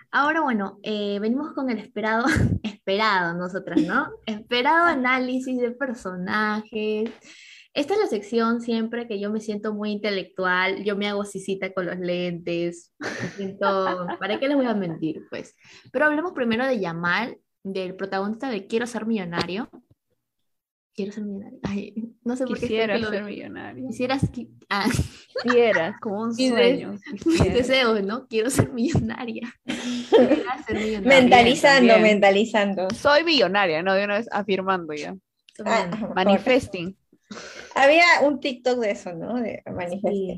[0.09, 2.25] Ahora, bueno, eh, venimos con el esperado,
[2.63, 4.07] esperado nosotras, ¿no?
[4.25, 7.11] Esperado análisis de personajes.
[7.71, 11.71] Esta es la sección siempre que yo me siento muy intelectual, yo me hago sisita
[11.71, 15.21] con los lentes, me siento, ¿para qué les voy a mentir?
[15.29, 15.55] Pues,
[15.91, 19.69] pero hablemos primero de Yamal, del protagonista de Quiero ser millonario.
[20.97, 21.59] Quiero ser millonario.
[21.61, 23.87] Ay, no sé por qué Quisiera ser millonario.
[23.87, 24.47] Quisieras que...
[24.67, 24.89] Ah,
[25.43, 26.97] Quisiera, como un sueño.
[27.23, 28.27] mis deseos, ¿no?
[28.27, 29.53] Quiero ser millonaria.
[29.63, 31.01] Quisiera ser millonaria.
[31.21, 32.13] Mentalizando, también.
[32.13, 32.89] mentalizando.
[32.95, 33.93] Soy millonaria, ¿no?
[33.93, 35.15] De una vez afirmando ya.
[35.63, 36.11] Ah.
[36.15, 36.97] Manifesting.
[37.75, 39.35] Había un TikTok de eso, ¿no?
[39.35, 40.37] De manifestar.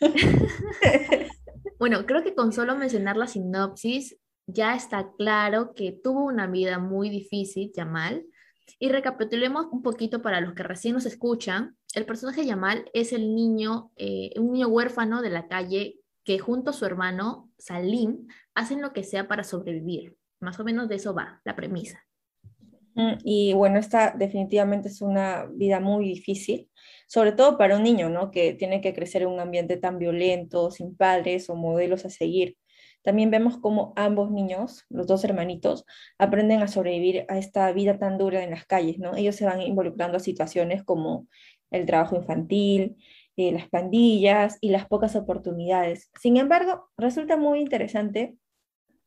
[1.78, 4.16] Bueno, creo que con solo mencionar la sinopsis
[4.46, 8.24] ya está claro que tuvo una vida muy difícil, Yamal.
[8.78, 11.76] Y recapitulemos un poquito para los que recién nos escuchan.
[11.94, 16.70] El personaje Yamal es el niño, eh, un niño huérfano de la calle que junto
[16.70, 20.16] a su hermano Salim hacen lo que sea para sobrevivir.
[20.40, 22.04] Más o menos de eso va la premisa.
[22.94, 26.68] Mm, Y bueno, esta definitivamente es una vida muy difícil,
[27.06, 28.30] sobre todo para un niño, ¿no?
[28.30, 32.56] Que tiene que crecer en un ambiente tan violento, sin padres o modelos a seguir.
[33.06, 35.84] También vemos cómo ambos niños, los dos hermanitos,
[36.18, 39.14] aprenden a sobrevivir a esta vida tan dura en las calles, ¿no?
[39.14, 41.28] Ellos se van involucrando a situaciones como
[41.70, 42.96] el trabajo infantil,
[43.36, 46.10] eh, las pandillas y las pocas oportunidades.
[46.20, 48.34] Sin embargo, resulta muy interesante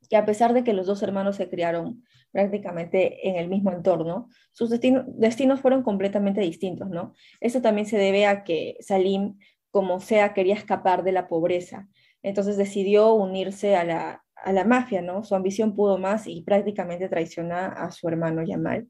[0.09, 4.29] que a pesar de que los dos hermanos se criaron prácticamente en el mismo entorno,
[4.53, 7.15] sus destino- destinos fueron completamente distintos, ¿no?
[7.41, 9.37] Eso también se debe a que Salim,
[9.71, 11.89] como sea, quería escapar de la pobreza.
[12.23, 15.23] Entonces decidió unirse a la, a la mafia, ¿no?
[15.23, 18.87] Su ambición pudo más y prácticamente traiciona a su hermano Yamal.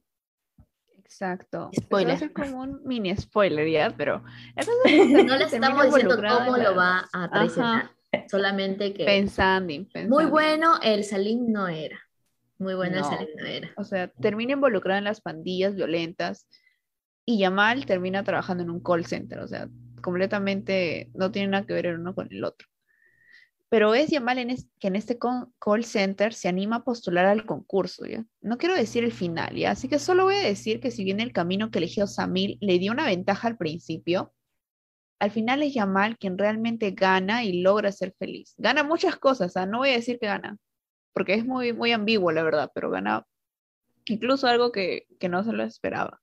[0.98, 1.72] Exacto.
[1.76, 2.16] Spoiler.
[2.16, 3.92] Eso es como un mini spoiler, ¿ya?
[3.98, 4.24] Pero
[5.26, 10.30] No le estamos diciendo cómo lo va a traicionar, Ajá, solamente que pensando, muy pensando.
[10.30, 12.00] bueno el Salim no era.
[12.60, 13.04] Muy bueno el.
[13.04, 13.72] Salim no era.
[13.78, 16.48] O sea, termina involucrada en las pandillas violentas
[17.26, 19.40] y Yamal termina trabajando en un call center.
[19.40, 19.68] O sea,
[20.04, 22.68] completamente no tiene nada que ver el uno con el otro.
[23.70, 28.04] Pero es Yamal en que en este call center se anima a postular al concurso.
[28.42, 29.72] No quiero decir el final, ¿ya?
[29.72, 32.80] Así que solo voy a decir que si bien el camino que eligió Samil le
[32.80, 34.34] dio una ventaja al principio,
[35.20, 38.56] al final es Yamal quien realmente gana y logra ser feliz.
[38.58, 39.68] Gana muchas cosas, ¿ah?
[39.68, 40.58] No voy a decir que gana,
[41.14, 43.26] porque es muy, muy ambiguo, la verdad, pero gana
[44.06, 46.22] incluso algo que, que no se lo esperaba.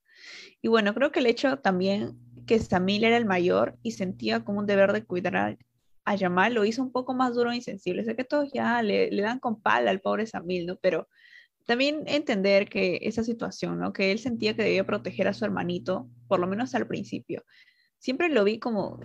[0.63, 4.61] Y bueno, creo que el hecho también que Samil era el mayor y sentía como
[4.61, 5.59] un deber de cuidar
[6.07, 8.05] a, Yamal lo hizo un poco más duro e insensible.
[8.05, 10.77] Sé que todos ya le, le dan con pala al pobre Samil, ¿no?
[10.77, 11.09] Pero
[11.67, 13.93] también entender que esa situación, ¿no?
[13.93, 17.45] Que él sentía que debía proteger a su hermanito, por lo menos al principio.
[17.99, 19.01] Siempre lo vi como,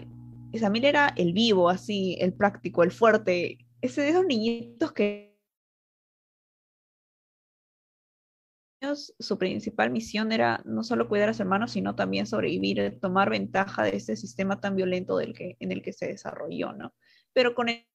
[0.58, 5.31] Samil era el vivo, así, el práctico, el fuerte, ese de esos niñitos que
[9.20, 13.84] su principal misión era no solo cuidar a su hermano, sino también sobrevivir, tomar ventaja
[13.84, 16.94] de este sistema tan violento del que, en el que se desarrolló, ¿no?
[17.34, 17.86] Pero con el-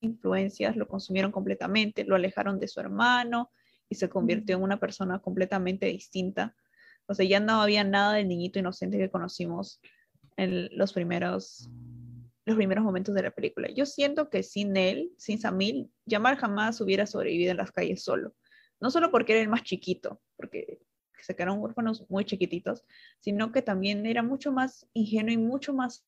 [0.00, 3.50] influencias lo consumieron completamente, lo alejaron de su hermano
[3.88, 6.56] y se convirtió en una persona completamente distinta.
[7.06, 9.80] O sea, ya no había nada del niñito inocente que conocimos
[10.36, 11.70] en los primeros
[12.44, 13.68] los primeros momentos de la película.
[13.72, 18.34] Yo siento que sin él, sin Samil, Jamal jamás hubiera sobrevivido en las calles solo
[18.82, 20.80] no solo porque era el más chiquito, porque
[21.18, 22.84] se quedaron huérfanos muy chiquititos,
[23.20, 26.04] sino que también era mucho más ingenuo y mucho más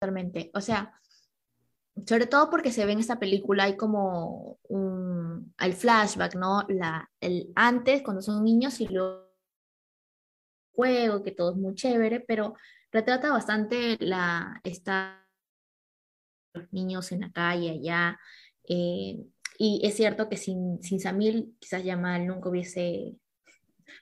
[0.00, 0.52] Totalmente.
[0.54, 0.94] O sea,
[2.06, 6.64] sobre todo porque se ve en esta película, hay como un, el flashback, ¿no?
[6.68, 9.28] La, el antes, cuando son niños, y luego
[10.72, 12.54] juego, que todo es muy chévere, pero
[12.92, 15.26] retrata bastante la, esta,
[16.54, 18.20] los niños en la calle allá.
[18.68, 19.24] Eh,
[19.58, 23.16] y es cierto que sin, sin Samil, quizás Yamal nunca hubiese,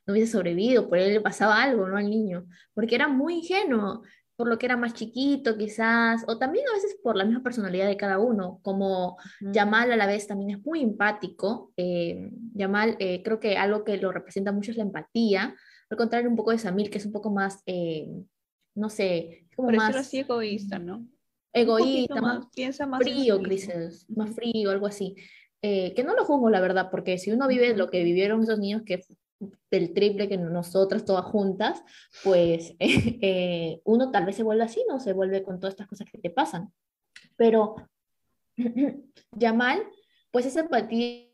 [0.06, 1.96] no hubiese sobrevivido, por él le pasaba algo, ¿no?
[1.96, 4.02] Al niño, porque era muy ingenuo
[4.36, 7.86] por lo que era más chiquito quizás, o también a veces por la misma personalidad
[7.86, 13.22] de cada uno, como Yamal a la vez también es muy empático, eh, Yamal eh,
[13.22, 15.56] creo que algo que lo representa mucho es la empatía,
[15.88, 18.08] al contrario un poco de Samir, que es un poco más, eh,
[18.74, 21.06] no sé, como por más así egoísta, ¿no?
[21.56, 25.16] Egoísta, más más, piensa más frío, quizás, más frío, algo así.
[25.62, 28.58] Eh, que no lo juzgo, la verdad, porque si uno vive lo que vivieron esos
[28.58, 29.02] niños, que
[29.70, 31.82] del triple que nosotras todas juntas,
[32.22, 35.00] pues eh, uno tal vez se vuelve así, ¿no?
[35.00, 36.72] Se vuelve con todas estas cosas que te pasan.
[37.36, 37.76] Pero
[39.32, 39.82] Yamal,
[40.30, 41.26] pues esa empatía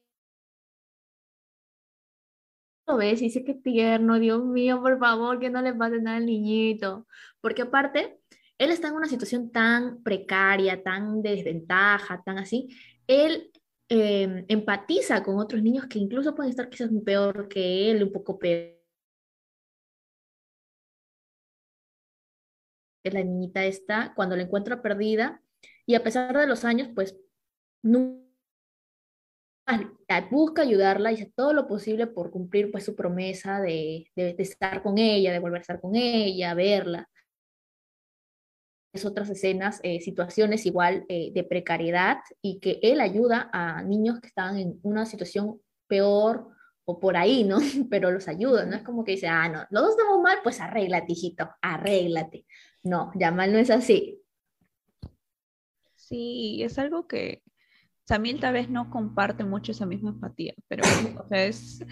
[2.87, 6.19] lo ves y dice que tierno, Dios mío, por favor, que no le pase nada
[6.19, 7.07] al niñito.
[7.41, 8.22] Porque aparte,
[8.63, 12.69] él está en una situación tan precaria, tan de desventaja, tan así,
[13.09, 13.51] él
[13.89, 18.39] eh, empatiza con otros niños que incluso pueden estar quizás peor que él, un poco
[18.39, 18.79] peor.
[23.05, 25.43] La niñita está, cuando la encuentra perdida,
[25.85, 27.19] y a pesar de los años, pues
[27.83, 28.23] nunca
[30.31, 34.99] busca ayudarla y hace todo lo posible por cumplir pues su promesa de, estar con
[34.99, 37.09] ella, de volver a estar con ella, verla
[39.05, 44.29] otras escenas, eh, situaciones igual eh, de precariedad y que él ayuda a niños que
[44.29, 46.49] están en una situación peor
[46.85, 47.59] o por ahí, ¿no?
[47.91, 48.77] Pero los ayuda, ¿no?
[48.77, 52.47] Es como que dice, ah, no, los dos estamos mal, pues arréglate, hijito, arréglate.
[52.83, 54.21] No, Yamal no es así.
[55.95, 57.43] Sí, es algo que
[58.05, 60.83] Samil tal vez no comparte mucho esa misma empatía, pero
[61.19, 61.85] o sea, es,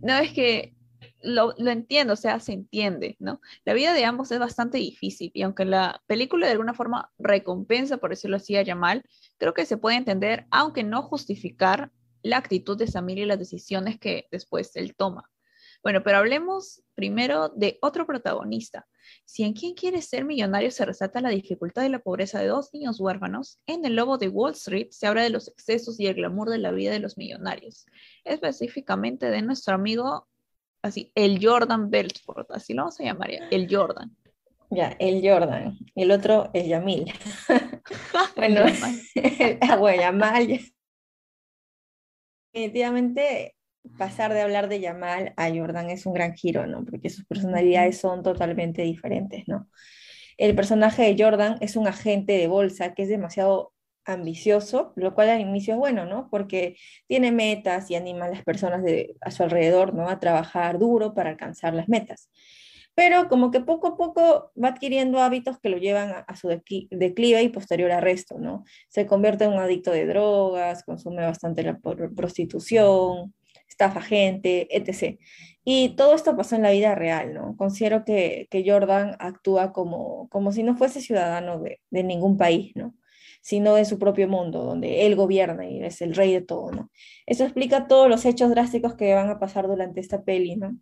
[0.00, 0.74] no es que
[1.22, 3.40] lo, entiendo, o sea, se entiende, ¿no?
[3.64, 7.98] La vida de ambos es bastante difícil y aunque la película de alguna forma recompensa,
[7.98, 9.04] por decirlo así, a Yamal,
[9.38, 11.90] creo que se puede entender, aunque no justificar
[12.22, 15.28] la actitud de Samir y las decisiones que después él toma.
[15.82, 18.86] Bueno, pero hablemos primero de otro protagonista.
[19.24, 22.72] Si en Quién quiere ser millonario se resalta la dificultad y la pobreza de dos
[22.72, 26.14] niños huérfanos, en El Lobo de Wall Street se habla de los excesos y el
[26.14, 27.86] glamour de la vida de los millonarios,
[28.24, 30.28] específicamente de nuestro amigo,
[30.82, 34.16] así, el Jordan Belfort, así lo vamos a llamar ya, el Jordan.
[34.70, 35.76] Ya, el Jordan.
[35.94, 37.12] Y el otro, el Yamil.
[38.36, 38.62] bueno,
[39.78, 40.60] bueno, Yamal.
[42.52, 43.54] Definitivamente
[43.98, 46.84] pasar de hablar de Yamal a Jordan es un gran giro, ¿no?
[46.84, 49.68] Porque sus personalidades son totalmente diferentes, ¿no?
[50.38, 53.72] El personaje de Jordan es un agente de bolsa que es demasiado
[54.04, 56.28] ambicioso, lo cual al inicio es bueno, ¿no?
[56.30, 56.76] Porque
[57.06, 60.08] tiene metas y anima a las personas de, a su alrededor, ¿no?
[60.08, 62.30] A trabajar duro para alcanzar las metas.
[62.94, 67.42] Pero como que poco a poco va adquiriendo hábitos que lo llevan a, su declive
[67.42, 68.64] y posterior arresto, ¿no?
[68.88, 73.32] Se convierte en un adicto de drogas, consume bastante la prostitución,
[73.66, 75.18] estafa gente, etc.
[75.64, 77.56] Y todo esto pasó en la vida real, ¿no?
[77.56, 82.94] Considero que, Jordan actúa como, como si no fuese ciudadano de, ningún país, ¿no?
[83.42, 86.90] Sino de su propio mundo, donde él gobierna y es el rey de todo, ¿no?
[87.26, 90.78] Eso explica todos los hechos drásticos que van a pasar durante esta peli, ¿no?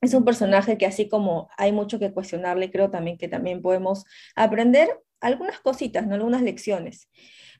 [0.00, 4.04] Es un personaje que así como hay mucho que cuestionarle, creo también que también podemos
[4.36, 6.14] aprender algunas cositas, ¿no?
[6.14, 7.08] Algunas lecciones.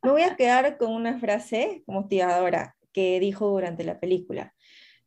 [0.02, 4.54] Me voy a quedar con una frase motivadora que dijo durante la película.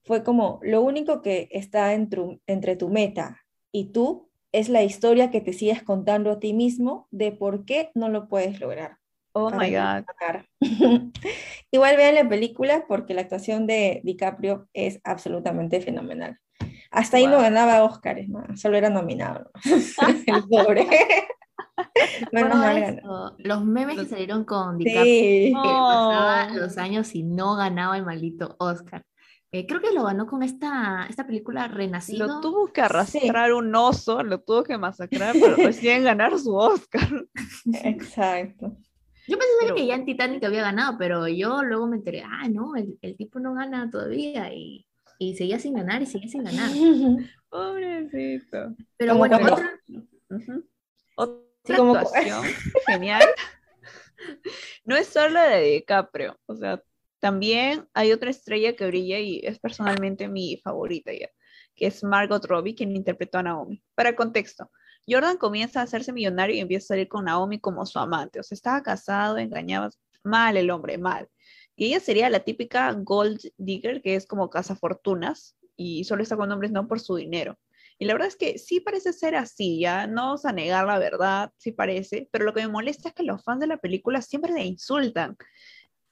[0.04, 5.42] Fue como, lo único que está entre tu meta y tú es la historia que
[5.42, 9.01] te sigues contando a ti mismo de por qué no lo puedes lograr.
[9.34, 10.06] Oh my God.
[11.72, 16.38] Igual vean la película porque la actuación de DiCaprio es absolutamente fenomenal.
[16.92, 19.50] Hasta ahí no ganaba Oscars, solo era nominado.
[20.28, 20.88] El pobre.
[23.38, 26.56] los memes que salieron con DiCaprio, que pasaba oh.
[26.56, 29.04] los años y no ganaba el maldito Oscar.
[29.54, 32.28] Eh, creo que lo ganó con esta, esta película Renacido.
[32.28, 37.26] Lo tuvo que arrastrar un oso, lo tuvo que masacrar para recién ganar su Oscar.
[37.84, 38.78] Exacto.
[39.32, 42.76] Yo pensé que ya en Titanic había ganado, pero yo luego me enteré, ah, no,
[42.76, 44.86] el, el tipo no gana todavía y,
[45.20, 46.70] y, seguía sin ganar y seguía sin ganar.
[47.50, 48.76] Pobrecito.
[48.98, 49.80] Pero bueno, otra,
[51.16, 52.44] otra actuación
[52.88, 53.24] genial.
[54.86, 56.84] No es solo la de DiCaprio, o sea,
[57.20, 61.28] también hay otra estrella que brilla y es personalmente mi favorita ya,
[61.76, 63.82] que es Margot Robbie, quien interpretó a Naomi.
[63.96, 64.70] Para contexto,
[65.12, 68.40] Jordan comienza a hacerse millonario y empieza a salir con Naomi como su amante.
[68.40, 69.90] O sea, estaba casado, engañaba
[70.24, 71.28] mal el hombre, mal.
[71.76, 76.38] Y ella sería la típica gold digger, que es como casa fortunas y solo está
[76.38, 77.58] con hombres no por su dinero.
[77.98, 80.98] Y la verdad es que sí parece ser así, ya no vamos a negar la
[80.98, 84.24] verdad, sí parece, pero lo que me molesta es que los fans de la película
[84.24, 85.38] siempre le insultan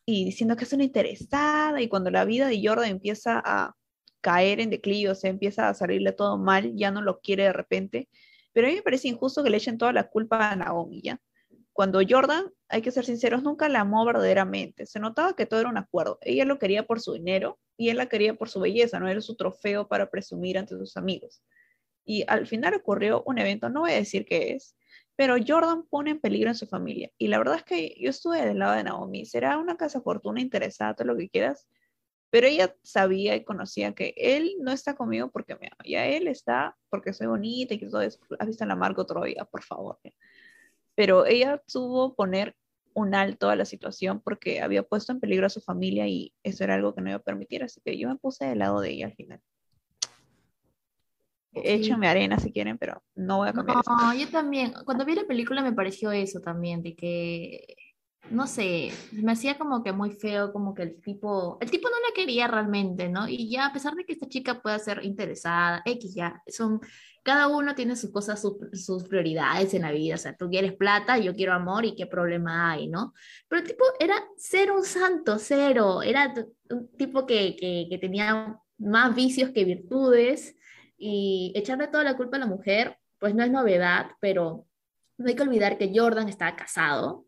[0.06, 3.76] y diciendo que es una interesada y cuando la vida de Jordan empieza a
[4.22, 8.10] caer en declive, o empieza a salirle todo mal, ya no lo quiere de repente.
[8.60, 11.22] Pero a mí me parece injusto que le echen toda la culpa a Naomi, ¿ya?
[11.72, 14.86] Cuando Jordan, hay que ser sinceros, nunca la amó verdaderamente.
[14.86, 16.18] Se notaba que todo era un acuerdo.
[16.20, 19.22] Ella lo quería por su dinero y él la quería por su belleza, no era
[19.22, 21.42] su trofeo para presumir ante sus amigos.
[22.04, 24.76] Y al final ocurrió un evento, no voy a decir qué es,
[25.16, 27.10] pero Jordan pone en peligro a su familia.
[27.18, 29.26] Y la verdad es que yo estuve del lado de Naomi.
[29.26, 31.66] Será una casa fortuna interesada, todo lo que quieras.
[32.30, 35.84] Pero ella sabía y conocía que él no está conmigo porque me ama.
[35.84, 38.20] Ya él está porque soy bonita y que todo eso.
[38.38, 40.00] Has visto a la Margot Troya, por favor.
[40.96, 42.56] Pero ella tuvo poner
[42.94, 46.64] un alto a la situación porque había puesto en peligro a su familia y eso
[46.64, 47.64] era algo que no iba a permitir.
[47.64, 49.42] Así que yo me puse del lado de ella al final.
[51.52, 54.74] Échame arena si quieren, pero no voy a cambiar no, yo también.
[54.86, 57.76] Cuando vi la película me pareció eso también, de que,
[58.30, 61.96] no sé, me hacía como que muy feo, como que el tipo, el tipo no
[61.96, 63.28] la quería realmente, ¿no?
[63.28, 66.80] Y ya, a pesar de que esta chica pueda ser interesada, X ya, son,
[67.24, 68.40] cada uno tiene sus cosas,
[68.74, 72.06] sus, prioridades en la vida, o sea, tú quieres plata, yo quiero amor y qué
[72.06, 73.14] problema hay, ¿no?
[73.48, 76.34] Pero el tipo era cero un santo, cero, era
[76.70, 80.56] un tipo que, que, que tenía más vicios que virtudes
[80.98, 84.68] y echarle toda la culpa a la mujer, pues no es novedad, pero
[85.18, 87.26] no hay que olvidar que Jordan estaba casado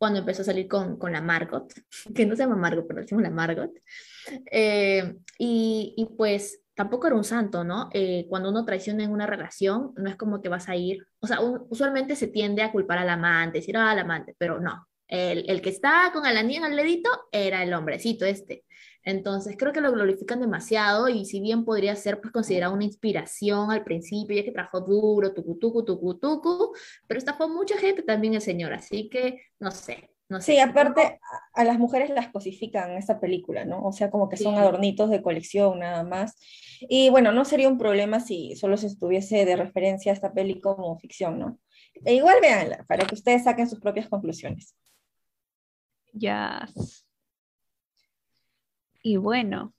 [0.00, 1.70] cuando empezó a salir con, con la Margot,
[2.14, 3.70] que no se llama Margot, pero decimos la Margot.
[4.50, 7.90] Eh, y, y, pues tampoco era un santo, ¿no?
[7.92, 11.26] Eh, cuando uno traiciona en una relación, no es como que vas a ir, o
[11.26, 14.88] sea, usualmente se tiende a culpar al amante, decir, ah, al amante, pero no.
[15.10, 18.64] El, el que estaba con en el dedito era el hombrecito este.
[19.02, 23.70] Entonces, creo que lo glorifican demasiado y si bien podría ser pues considerado una inspiración
[23.70, 26.72] al principio, ya que trabajó duro, tucu, tucu, tucu, tucu,
[27.08, 30.52] pero estafó mucha gente también el señor, así que, no sé, No sé.
[30.52, 33.82] Sí, aparte a, a las mujeres las cosifican en esta película, ¿no?
[33.84, 34.60] O sea, como que son Sí.
[34.60, 36.36] adornitos de colección nada más.
[36.82, 40.60] Y bueno, no sería un problema si solo se estuviese de referencia a esta peli
[40.60, 41.58] como ficción, ¿no?
[42.04, 44.76] E igual véanla, para que ustedes saquen sus propias conclusiones.
[46.12, 46.68] Ya.
[49.02, 49.74] Y bueno,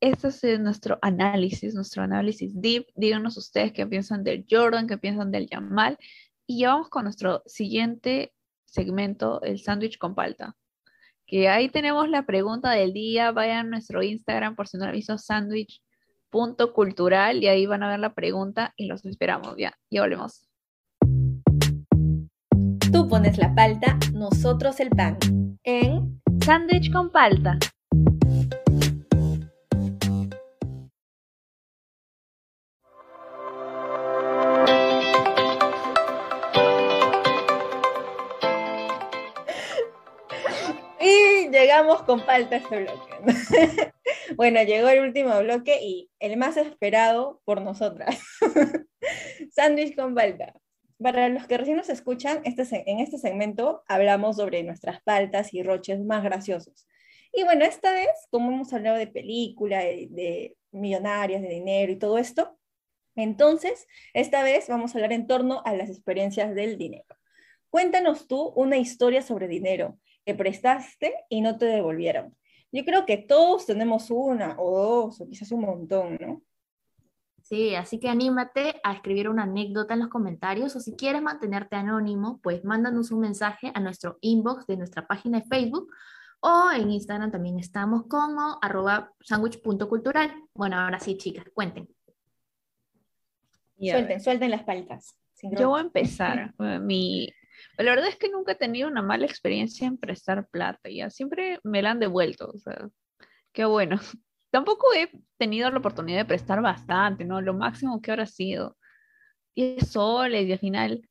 [0.00, 2.86] este es nuestro análisis, nuestro análisis deep.
[2.94, 5.98] Díganos ustedes qué piensan del Jordan, qué piensan del Yamal.
[6.46, 8.32] Y ya vamos con nuestro siguiente
[8.64, 10.56] segmento, el sándwich con palta.
[11.26, 13.30] Que ahí tenemos la pregunta del día.
[13.30, 17.42] Vayan a nuestro Instagram por si no lo han visto, sándwich.cultural.
[17.42, 19.54] Y ahí van a ver la pregunta y los esperamos.
[19.58, 20.49] Ya, ya volvemos.
[23.10, 25.18] Pones la palta, nosotros el pan.
[25.64, 27.58] En Sándwich con palta.
[41.00, 43.92] Y llegamos con palta a este bloque.
[44.36, 48.20] bueno, llegó el último bloque y el más esperado por nosotras.
[49.50, 50.54] Sándwich con palta.
[51.02, 55.62] Para los que recién nos escuchan, este, en este segmento hablamos sobre nuestras paltas y
[55.62, 56.86] roches más graciosos.
[57.32, 61.96] Y bueno, esta vez, como hemos hablado de película, de, de millonarias, de dinero y
[61.96, 62.58] todo esto,
[63.16, 67.16] entonces, esta vez vamos a hablar en torno a las experiencias del dinero.
[67.70, 72.36] Cuéntanos tú una historia sobre dinero que prestaste y no te devolvieron.
[72.72, 76.42] Yo creo que todos tenemos una o dos o quizás un montón, ¿no?
[77.50, 81.74] Sí, así que anímate a escribir una anécdota en los comentarios o si quieres mantenerte
[81.74, 85.92] anónimo, pues mándanos un mensaje a nuestro inbox de nuestra página de Facebook
[86.38, 90.32] o en Instagram también estamos como arroba sandwich.cultural.
[90.54, 91.88] Bueno, ahora sí, chicas, cuenten.
[93.80, 95.18] Suelten, suelten las paltas.
[95.42, 96.54] Yo voy a empezar.
[96.60, 97.34] eh, Mi...
[97.78, 101.58] La verdad es que nunca he tenido una mala experiencia en prestar plata, ya siempre
[101.64, 102.88] me la han devuelto, o sea,
[103.52, 103.98] qué bueno.
[104.50, 107.40] Tampoco he tenido la oportunidad de prestar bastante, ¿no?
[107.40, 108.76] Lo máximo que habrá sido
[109.54, 111.08] 10 soles y al final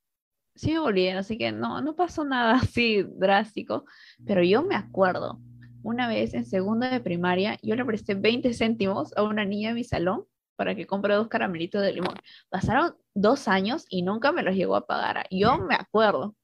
[0.55, 3.85] sí me volvieron, así que no, no pasó nada así drástico,
[4.25, 5.39] pero yo me acuerdo,
[5.83, 9.75] una vez en segundo de primaria, yo le presté 20 céntimos a una niña de
[9.75, 10.25] mi salón
[10.57, 12.15] para que compre dos caramelitos de limón.
[12.49, 15.25] Pasaron dos años y nunca me los llegó a pagar.
[15.31, 16.35] Yo me acuerdo.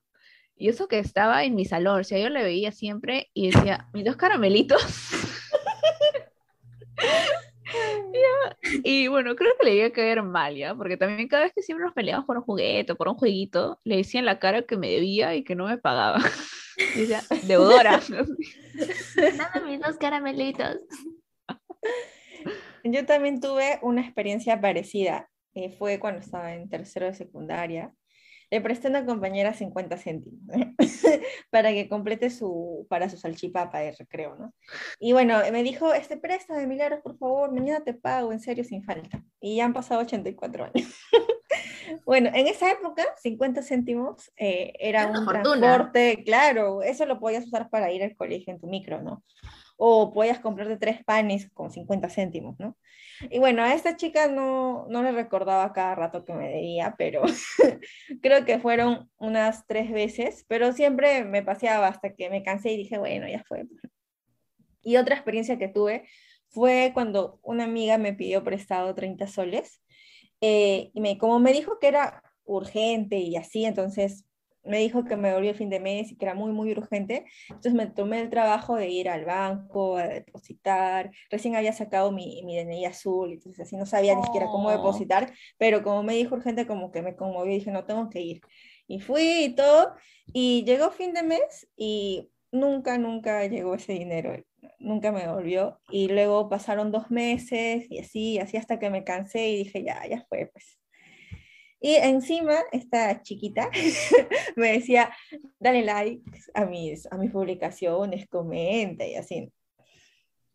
[0.56, 3.89] Y eso que estaba en mi salón, o sea, yo le veía siempre y decía,
[3.93, 4.82] mis dos caramelitos.
[8.84, 10.76] Y bueno, creo que le iba a caer mal, ¿ya?
[10.76, 13.80] Porque también cada vez que siempre nos peleábamos por un juguete o por un jueguito,
[13.84, 16.20] le decía en la cara que me debía y que no me pagaba.
[16.78, 18.02] Y decía, deudora.
[19.16, 20.78] Dame mis dos caramelitos.
[22.84, 25.30] Yo también tuve una experiencia parecida.
[25.54, 27.93] eh, fue cuando estaba en tercero de secundaria.
[28.52, 30.39] Le presté a una compañera 50 céntimos
[31.50, 34.54] para que complete su, para su salchipapa de recreo, ¿no?
[35.00, 38.84] Y bueno, me dijo, este, préstame, Milagros, por favor, mañana te pago, en serio, sin
[38.84, 39.24] falta.
[39.39, 40.93] Y ya han pasado 84 años.
[42.06, 45.60] Bueno, en esa época, 50 céntimos eh, era un fortuna.
[45.60, 49.24] transporte, claro, eso lo podías usar para ir al colegio en tu micro, ¿no?
[49.78, 52.78] O podías comprarte tres panes con 50 céntimos, ¿no?
[53.30, 57.23] Y bueno, a esta chica no, no le recordaba cada rato que me debía, pero
[58.21, 62.78] creo que fueron unas tres veces, pero siempre me paseaba hasta que me cansé y
[62.78, 63.65] dije, bueno, ya fue.
[64.82, 66.07] Y otra experiencia que tuve
[66.49, 69.82] fue cuando una amiga me pidió prestado 30 soles
[70.41, 74.26] eh, y me, como me dijo que era urgente y así, entonces
[74.66, 77.26] me dijo que me volvió el fin de mes y que era muy, muy urgente.
[77.47, 81.11] Entonces me tomé el trabajo de ir al banco a depositar.
[81.30, 84.72] Recién había sacado mi, mi DNI azul, entonces así no sabía ni siquiera cómo Oh.
[84.72, 88.22] depositar, pero como me dijo urgente, como que me conmovió y dije, no, tengo que
[88.22, 88.41] ir.
[88.88, 89.93] Y fui y todo,
[90.34, 94.36] y llegó fin de mes y nunca, nunca llegó ese dinero,
[94.80, 95.80] nunca me volvió.
[95.91, 100.05] Y luego pasaron dos meses y así, así hasta que me cansé y dije, ya,
[100.07, 100.80] ya fue, pues.
[101.86, 103.70] Y encima, esta chiquita
[104.56, 105.16] me decía,
[105.60, 106.24] dale like
[106.56, 109.54] a mis, a mis publicaciones, comenta y así.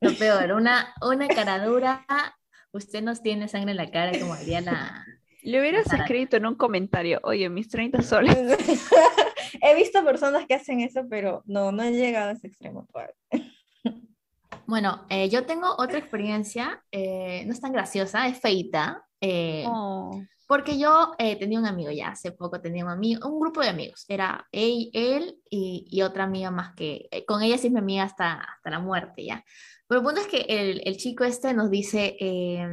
[0.00, 2.04] Lo peor, una, una cara dura.
[2.72, 5.06] Usted nos tiene sangre en la cara, como diría la.
[5.42, 8.36] Le hubieras Para- escrito en un comentario, oye, mis 30 soles.
[9.62, 13.14] He visto personas que hacen eso, pero no, no he llegado a ese extremo todavía.
[14.66, 19.06] Bueno, eh, yo tengo otra experiencia, eh, no es tan graciosa, es feita.
[19.20, 20.22] Eh, Oh.
[20.50, 23.68] Porque yo eh, tenía un amigo ya, hace poco tenía un amigo, un grupo de
[23.68, 27.72] amigos, era él, él y, y otra amiga más que, eh, con ella sí es
[27.72, 29.44] mi amiga hasta, hasta la muerte ya.
[29.86, 32.66] Pero el punto es que el, el chico este nos dice, eh,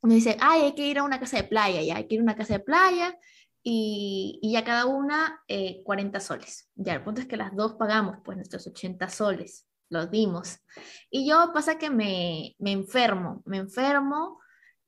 [0.00, 2.20] nos dice, ay, hay que ir a una casa de playa, ya, hay que ir
[2.22, 3.18] a una casa de playa,
[3.62, 6.70] y, y a cada una eh, 40 soles.
[6.74, 10.58] Ya, el punto es que las dos pagamos pues nuestros 80 soles, los dimos.
[11.10, 14.38] Y yo pasa que me, me enfermo, me enfermo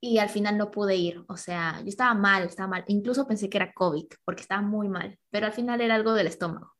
[0.01, 1.25] y al final no pude ir.
[1.29, 2.85] O sea, yo estaba mal, estaba mal.
[2.89, 6.27] Incluso pensé que era COVID porque estaba muy mal, pero al final era algo del
[6.27, 6.77] estómago.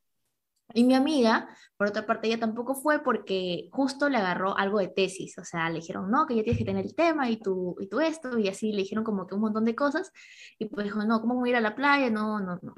[0.73, 1.47] Y mi amiga,
[1.77, 5.69] por otra parte, ella tampoco fue porque justo le agarró algo de tesis, o sea,
[5.69, 8.37] le dijeron, no, que ya tienes que tener el tema y tú, y tú esto,
[8.37, 10.11] y así le dijeron como que un montón de cosas,
[10.59, 12.09] y pues dijo, no, ¿cómo voy a ir a la playa?
[12.09, 12.75] No, no, no.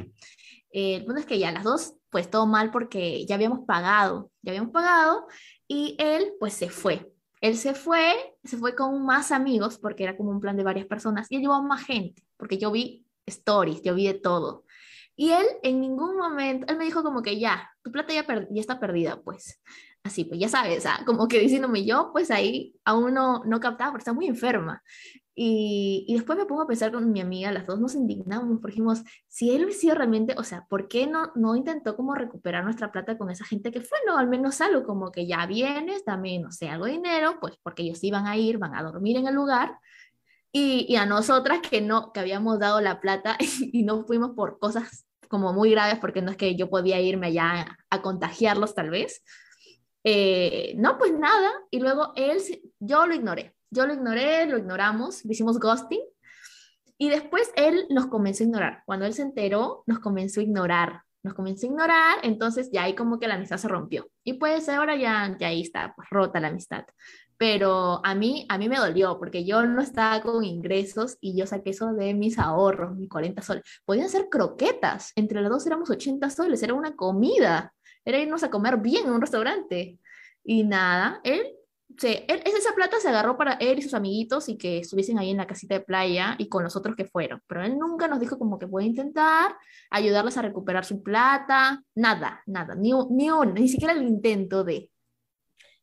[0.71, 4.31] Eh, el punto es que ya las dos, pues todo mal porque ya habíamos pagado,
[4.43, 5.27] ya habíamos pagado,
[5.67, 7.11] y él pues se fue.
[7.41, 8.13] Él se fue,
[8.43, 11.41] se fue con más amigos, porque era como un plan de varias personas, y él
[11.41, 14.65] llevó a más gente, porque yo vi stories, yo vi de todo.
[15.15, 18.61] Y él en ningún momento, él me dijo como que ya, tu plata ya, ya
[18.61, 19.61] está perdida, pues.
[20.01, 21.03] Así, pues ya sabes, ¿ah?
[21.05, 24.81] como que diciéndome yo, pues ahí aún no, no captaba porque está muy enferma.
[25.41, 29.03] Y, después me pongo a pensar con mi amiga, las dos nos indignamos, porque dijimos,
[29.29, 33.17] si él hubiera realmente, o sea, ¿por qué no, no intentó como recuperar nuestra plata
[33.17, 33.97] con esa gente que fue?
[34.05, 37.55] No, al menos algo como que ya vienes, dame, no sé, algo de dinero, pues
[37.63, 39.77] porque ellos iban a ir, van a dormir en el lugar,
[40.51, 43.37] y, y, a nosotras que no, que habíamos dado la plata
[43.71, 47.27] y no fuimos por cosas como muy graves porque no es que yo podía irme
[47.27, 49.23] allá a contagiarlos tal vez.
[50.03, 52.41] Eh, no, pues nada, y luego él,
[52.79, 56.01] yo lo ignoré, yo lo ignoré, lo ignoramos, hicimos ghosting,
[56.97, 58.83] y después él nos comenzó a ignorar.
[58.85, 62.95] Cuando él se enteró, nos comenzó a ignorar, nos comenzó a ignorar, entonces ya ahí
[62.95, 64.09] como que la amistad se rompió.
[64.23, 66.85] Y pues ahora ya, ya ahí está, pues rota la amistad
[67.39, 71.47] pero a mí, a mí me dolió porque yo no estaba con ingresos y yo
[71.47, 73.63] saqué eso de mis ahorros, mis 40 soles.
[73.85, 78.49] Podían ser croquetas, entre las dos éramos 80 soles, era una comida, era irnos a
[78.49, 79.97] comer bien en un restaurante.
[80.43, 81.47] Y nada, él,
[81.99, 85.31] se, él, esa plata se agarró para él y sus amiguitos y que estuviesen ahí
[85.31, 87.41] en la casita de playa y con los otros que fueron.
[87.47, 89.55] Pero él nunca nos dijo como que puede intentar
[89.91, 94.89] ayudarles a recuperar su plata, nada, nada, ni, ni un, ni siquiera el intento de.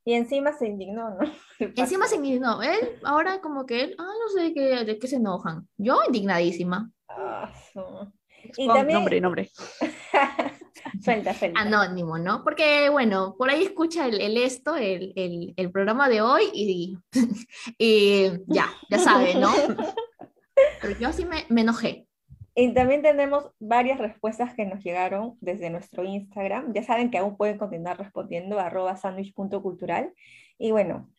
[0.05, 1.19] Y encima se indignó, ¿no?
[1.77, 2.62] Encima se indignó.
[2.62, 5.69] Él, ahora como que él, ah, no sé de qué, de qué se enojan.
[5.77, 6.91] Yo indignadísima.
[7.09, 8.12] Ah, so.
[8.57, 8.99] Y también...
[8.99, 9.51] Nombre, nombre.
[11.03, 11.61] suelta, suelta.
[11.61, 12.43] Anónimo, ¿no?
[12.45, 16.99] Porque, bueno, por ahí escucha el, el esto, el, el, el, programa de hoy y,
[17.78, 19.53] y ya, ya sabe, ¿no?
[20.80, 22.07] Pero yo sí me, me enojé.
[22.59, 26.72] Y también tenemos varias respuestas que nos llegaron desde nuestro Instagram.
[26.72, 30.14] Ya saben que aún pueden continuar respondiendo arroba sandwich.cultural.
[30.59, 31.11] Y bueno,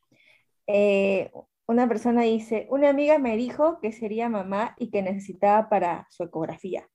[0.66, 1.30] eh,
[1.68, 6.24] una persona dice, una amiga me dijo que sería mamá y que necesitaba para su
[6.24, 6.88] ecografía.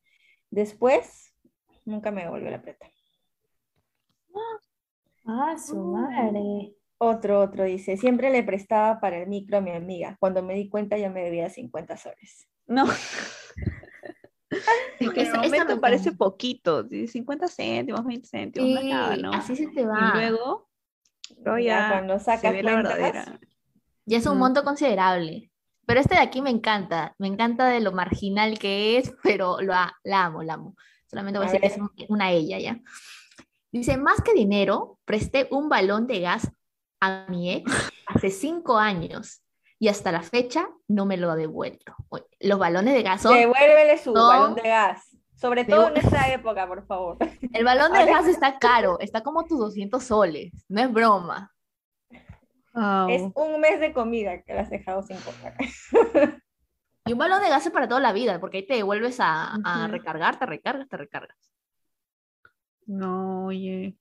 [0.50, 1.31] Después,
[1.84, 2.86] nunca me volvió la plata.
[5.26, 6.74] Ah, su madre.
[6.98, 10.16] Otro, otro dice, siempre le prestaba para el micro a mi amiga.
[10.20, 12.46] Cuando me di cuenta ya me debía 50 soles.
[12.66, 12.86] No.
[15.00, 19.32] Es que en momento parece poquito, 50 céntimos, 20 céntimos, sí, no es nada, ¿no?
[19.32, 19.98] Así se te va.
[19.98, 20.68] Y luego,
[21.42, 23.40] luego ya, ya, cuando sacas la verdadera.
[24.04, 24.40] Ya es un Mm.
[24.40, 25.50] monto considerable.
[25.86, 29.72] Pero este de aquí me encanta, me encanta de lo marginal que es, pero lo,
[30.04, 30.76] la amo, la amo.
[31.12, 32.80] Solamente voy a A decir que es una ella, ¿ya?
[33.70, 36.50] Dice, más que dinero, presté un balón de gas
[37.00, 37.70] a mi ex
[38.06, 39.42] hace cinco años
[39.78, 41.94] y hasta la fecha no me lo ha devuelto.
[42.40, 43.34] Los balones de gas son...
[43.34, 45.06] Devuélvele su balón de gas.
[45.34, 47.18] Sobre todo en esta época, por favor.
[47.52, 51.52] El balón de gas está caro, está como tus 200 soles, no es broma.
[53.10, 55.54] Es un mes de comida que la has dejado sin comer.
[57.06, 59.54] Y un balón de gas es para toda la vida, porque ahí te devuelves a,
[59.64, 61.52] a recargar, te recargas, te recargas.
[62.86, 63.96] No, oye.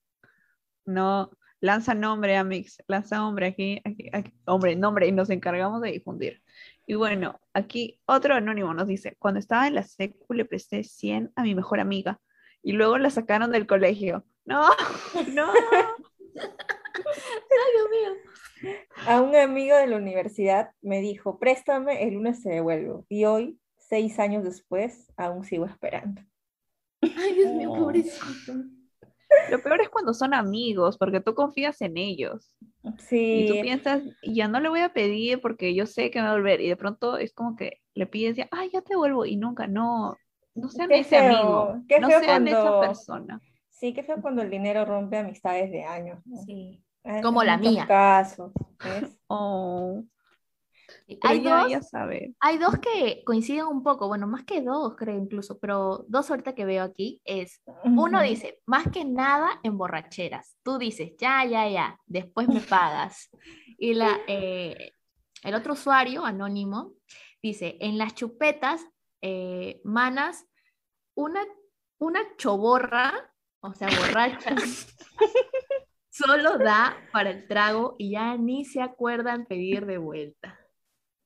[0.86, 2.84] No, lanza nombre, Amix.
[2.88, 4.34] Lanza nombre aquí, aquí, aquí.
[4.46, 6.42] Hombre, nombre, y nos encargamos de difundir.
[6.86, 11.32] Y bueno, aquí otro anónimo nos dice, cuando estaba en la secu le presté 100
[11.36, 12.20] a mi mejor amiga
[12.62, 14.26] y luego la sacaron del colegio.
[14.46, 14.70] No,
[15.34, 15.52] no.
[16.36, 18.31] Ay, Dios mío.
[19.08, 23.06] A un amigo de la universidad me dijo, préstame, el lunes te devuelvo.
[23.10, 26.22] Y hoy, seis años después, aún sigo esperando.
[27.02, 27.80] Ay, Dios mío, No.
[27.84, 28.54] pobrecito.
[29.50, 32.56] Lo peor es cuando son amigos, porque tú confías en ellos.
[32.84, 36.26] Y tú Sí, piensas, ya no le voy a pedir porque yo sé que me
[36.26, 36.62] va a volver.
[36.62, 39.26] Y de pronto es como que le pides, ya, ay, ya te vuelvo.
[39.26, 40.18] Y nunca, no,
[40.54, 41.38] no sean Qué ese feo,
[41.70, 41.84] amigo.
[41.88, 43.42] qué no sean esa cuando- persona.
[43.70, 46.20] sí, que feo cuando el dinero rompe amistades de años.
[46.26, 46.38] ¿no?
[46.44, 46.84] Sí.
[47.04, 47.86] Hay Como la mía.
[49.28, 50.04] Oh,
[51.22, 51.90] Hay dos,
[52.40, 56.54] hay dos que coinciden un poco, bueno, más que dos, creo incluso, pero dos ahorita
[56.54, 60.56] que veo aquí es, uno dice, más que nada en borracheras.
[60.64, 63.30] Tú dices, ya, ya, ya, después me pagas.
[63.78, 64.94] Y la, eh,
[65.44, 66.94] el otro usuario, anónimo,
[67.42, 68.86] dice, en las chupetas,
[69.22, 70.46] eh, manas,
[71.16, 71.42] una,
[72.00, 74.56] una choborra, o sea, borracha,
[76.12, 80.60] solo da para el trago y ya ni se acuerdan pedir de vuelta.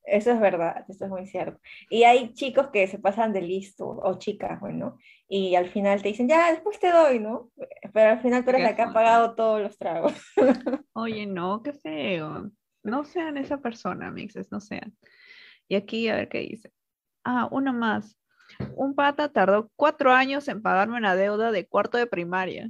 [0.06, 1.60] Eso es verdad, eso es muy cierto.
[1.90, 6.10] Y hay chicos que se pasan de listo, o chicas, bueno, y al final te
[6.10, 7.52] dicen, ya, después te doy, ¿no?
[7.92, 10.14] Pero al final tú eres la que ha pagado todos los tragos.
[10.94, 12.52] Oye, no, qué feo.
[12.84, 14.96] No sean esa persona, mixes, no sean.
[15.68, 16.72] Y aquí, a ver qué dice.
[17.24, 18.16] Ah, uno más.
[18.76, 22.70] Un pata tardó cuatro años en pagarme una deuda de cuarto de primaria.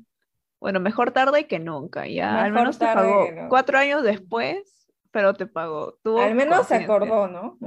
[0.66, 2.44] Bueno, mejor tarde que nunca, ya.
[2.44, 6.00] Al menos te pagó cuatro años después, pero te pagó.
[6.02, 7.60] Tuvo Al menos se acordó, ¿no?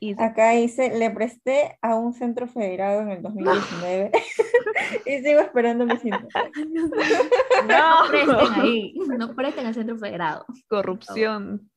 [0.00, 4.10] Y Acá dice, le presté a un centro federado en el 2019
[5.04, 6.26] y sigo esperando mi cinta.
[7.68, 10.46] No presten ahí, no presten al centro federado.
[10.68, 11.70] corrupción.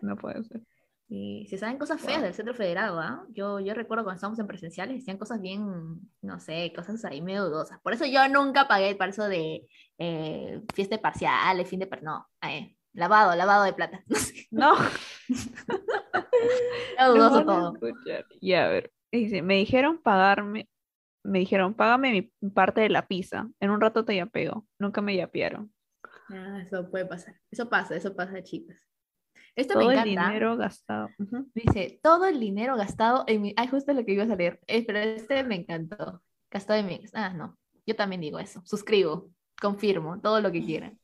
[0.00, 0.62] No puede ser.
[1.14, 3.26] Y se saben cosas feas del centro federado, ¿ah?
[3.34, 7.44] Yo, yo recuerdo cuando estábamos en presenciales, decían cosas bien, no sé, cosas ahí medio
[7.44, 7.78] dudosas.
[7.82, 11.86] Por eso yo nunca pagué para eso de eh, fiesta de parciales, fin de...
[11.86, 14.02] par- No, eh, lavado, lavado de plata.
[14.50, 14.74] No.
[16.94, 17.78] Era dudoso No a todo.
[18.40, 18.90] Ya, a ver.
[19.10, 20.66] Dice, me dijeron pagarme,
[21.22, 23.48] me dijeron, págame mi parte de la pizza.
[23.60, 24.66] En un rato te yapeo.
[24.78, 25.72] Nunca me yapearon.
[26.30, 27.34] Ah, eso puede pasar.
[27.50, 28.78] Eso pasa, eso pasa, chicas.
[29.54, 30.28] Esto Todo me el encanta.
[30.28, 31.08] dinero gastado.
[31.18, 31.50] Ujú.
[31.54, 33.54] Dice, todo el dinero gastado en mi...
[33.56, 34.60] Ay, justo lo que ibas a leer.
[34.66, 36.22] Eh, pero este me encantó.
[36.50, 37.10] Gastado en mi ex.
[37.14, 37.58] Ah, no.
[37.86, 38.62] Yo también digo eso.
[38.64, 39.30] Suscribo.
[39.60, 40.20] Confirmo.
[40.20, 40.98] Todo lo que quieran.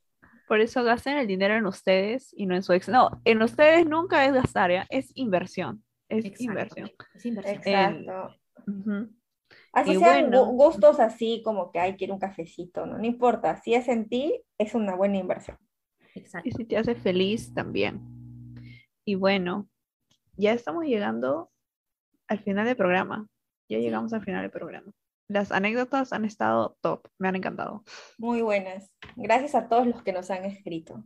[0.46, 2.88] Por eso gasten el dinero en ustedes y no en su ex.
[2.88, 4.86] No, en ustedes nunca es gastar, ¿ya?
[4.88, 5.84] es inversión.
[6.08, 6.44] Es Exacto.
[6.44, 6.90] inversión.
[7.14, 7.56] Es inversión.
[7.58, 8.34] Exacto.
[8.66, 9.10] Ujú.
[9.74, 10.46] Así Y sean bueno.
[10.46, 12.96] gu- gustos así como que, ay, quiero un cafecito, ¿no?
[12.96, 15.58] No importa, si es en ti, es una buena inversión.
[16.14, 16.48] Exacto.
[16.48, 18.00] Y si te hace feliz también.
[19.08, 19.66] Y bueno,
[20.36, 21.50] ya estamos llegando
[22.26, 23.26] al final del programa.
[23.66, 24.92] Ya llegamos al final del programa.
[25.28, 27.84] Las anécdotas han estado top, me han encantado.
[28.18, 28.92] Muy buenas.
[29.16, 31.04] Gracias a todos los que nos han escrito.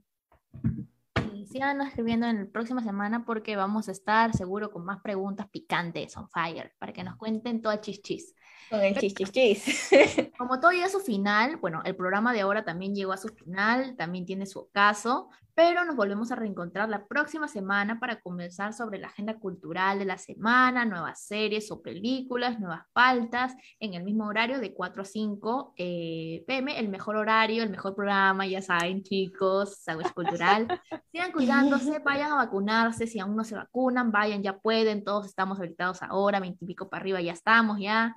[1.32, 5.48] Y síganos escribiendo en la próxima semana porque vamos a estar seguro con más preguntas
[5.48, 8.34] picantes on fire para que nos cuenten todo el chis chis.
[8.68, 9.90] Con el chis chis chis.
[10.36, 13.28] Como todo llega a su final, bueno, el programa de ahora también llegó a su
[13.28, 18.72] final, también tiene su ocaso, pero nos volvemos a reencontrar la próxima semana para conversar
[18.72, 24.02] sobre la agenda cultural de la semana, nuevas series o películas, nuevas faltas, en el
[24.02, 28.62] mismo horario de 4 a 5 eh, pm, el mejor horario, el mejor programa, ya
[28.62, 30.68] saben, chicos, Sándwich Cultural.
[31.12, 35.58] Sigan cuidándose, vayan a vacunarse, si aún no se vacunan, vayan, ya pueden, todos estamos
[35.58, 38.14] habilitados ahora, 20 y pico para arriba, ya estamos, ya.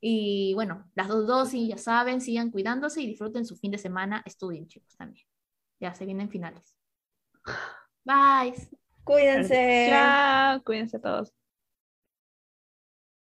[0.00, 4.22] Y bueno, las dos dosis, ya saben, sigan cuidándose y disfruten su fin de semana.
[4.24, 5.26] Estudien, chicos, también.
[5.80, 6.77] Ya se vienen finales.
[8.04, 8.54] Bye.
[9.04, 9.86] Cuídense.
[9.88, 11.32] Chao, cuídense todos.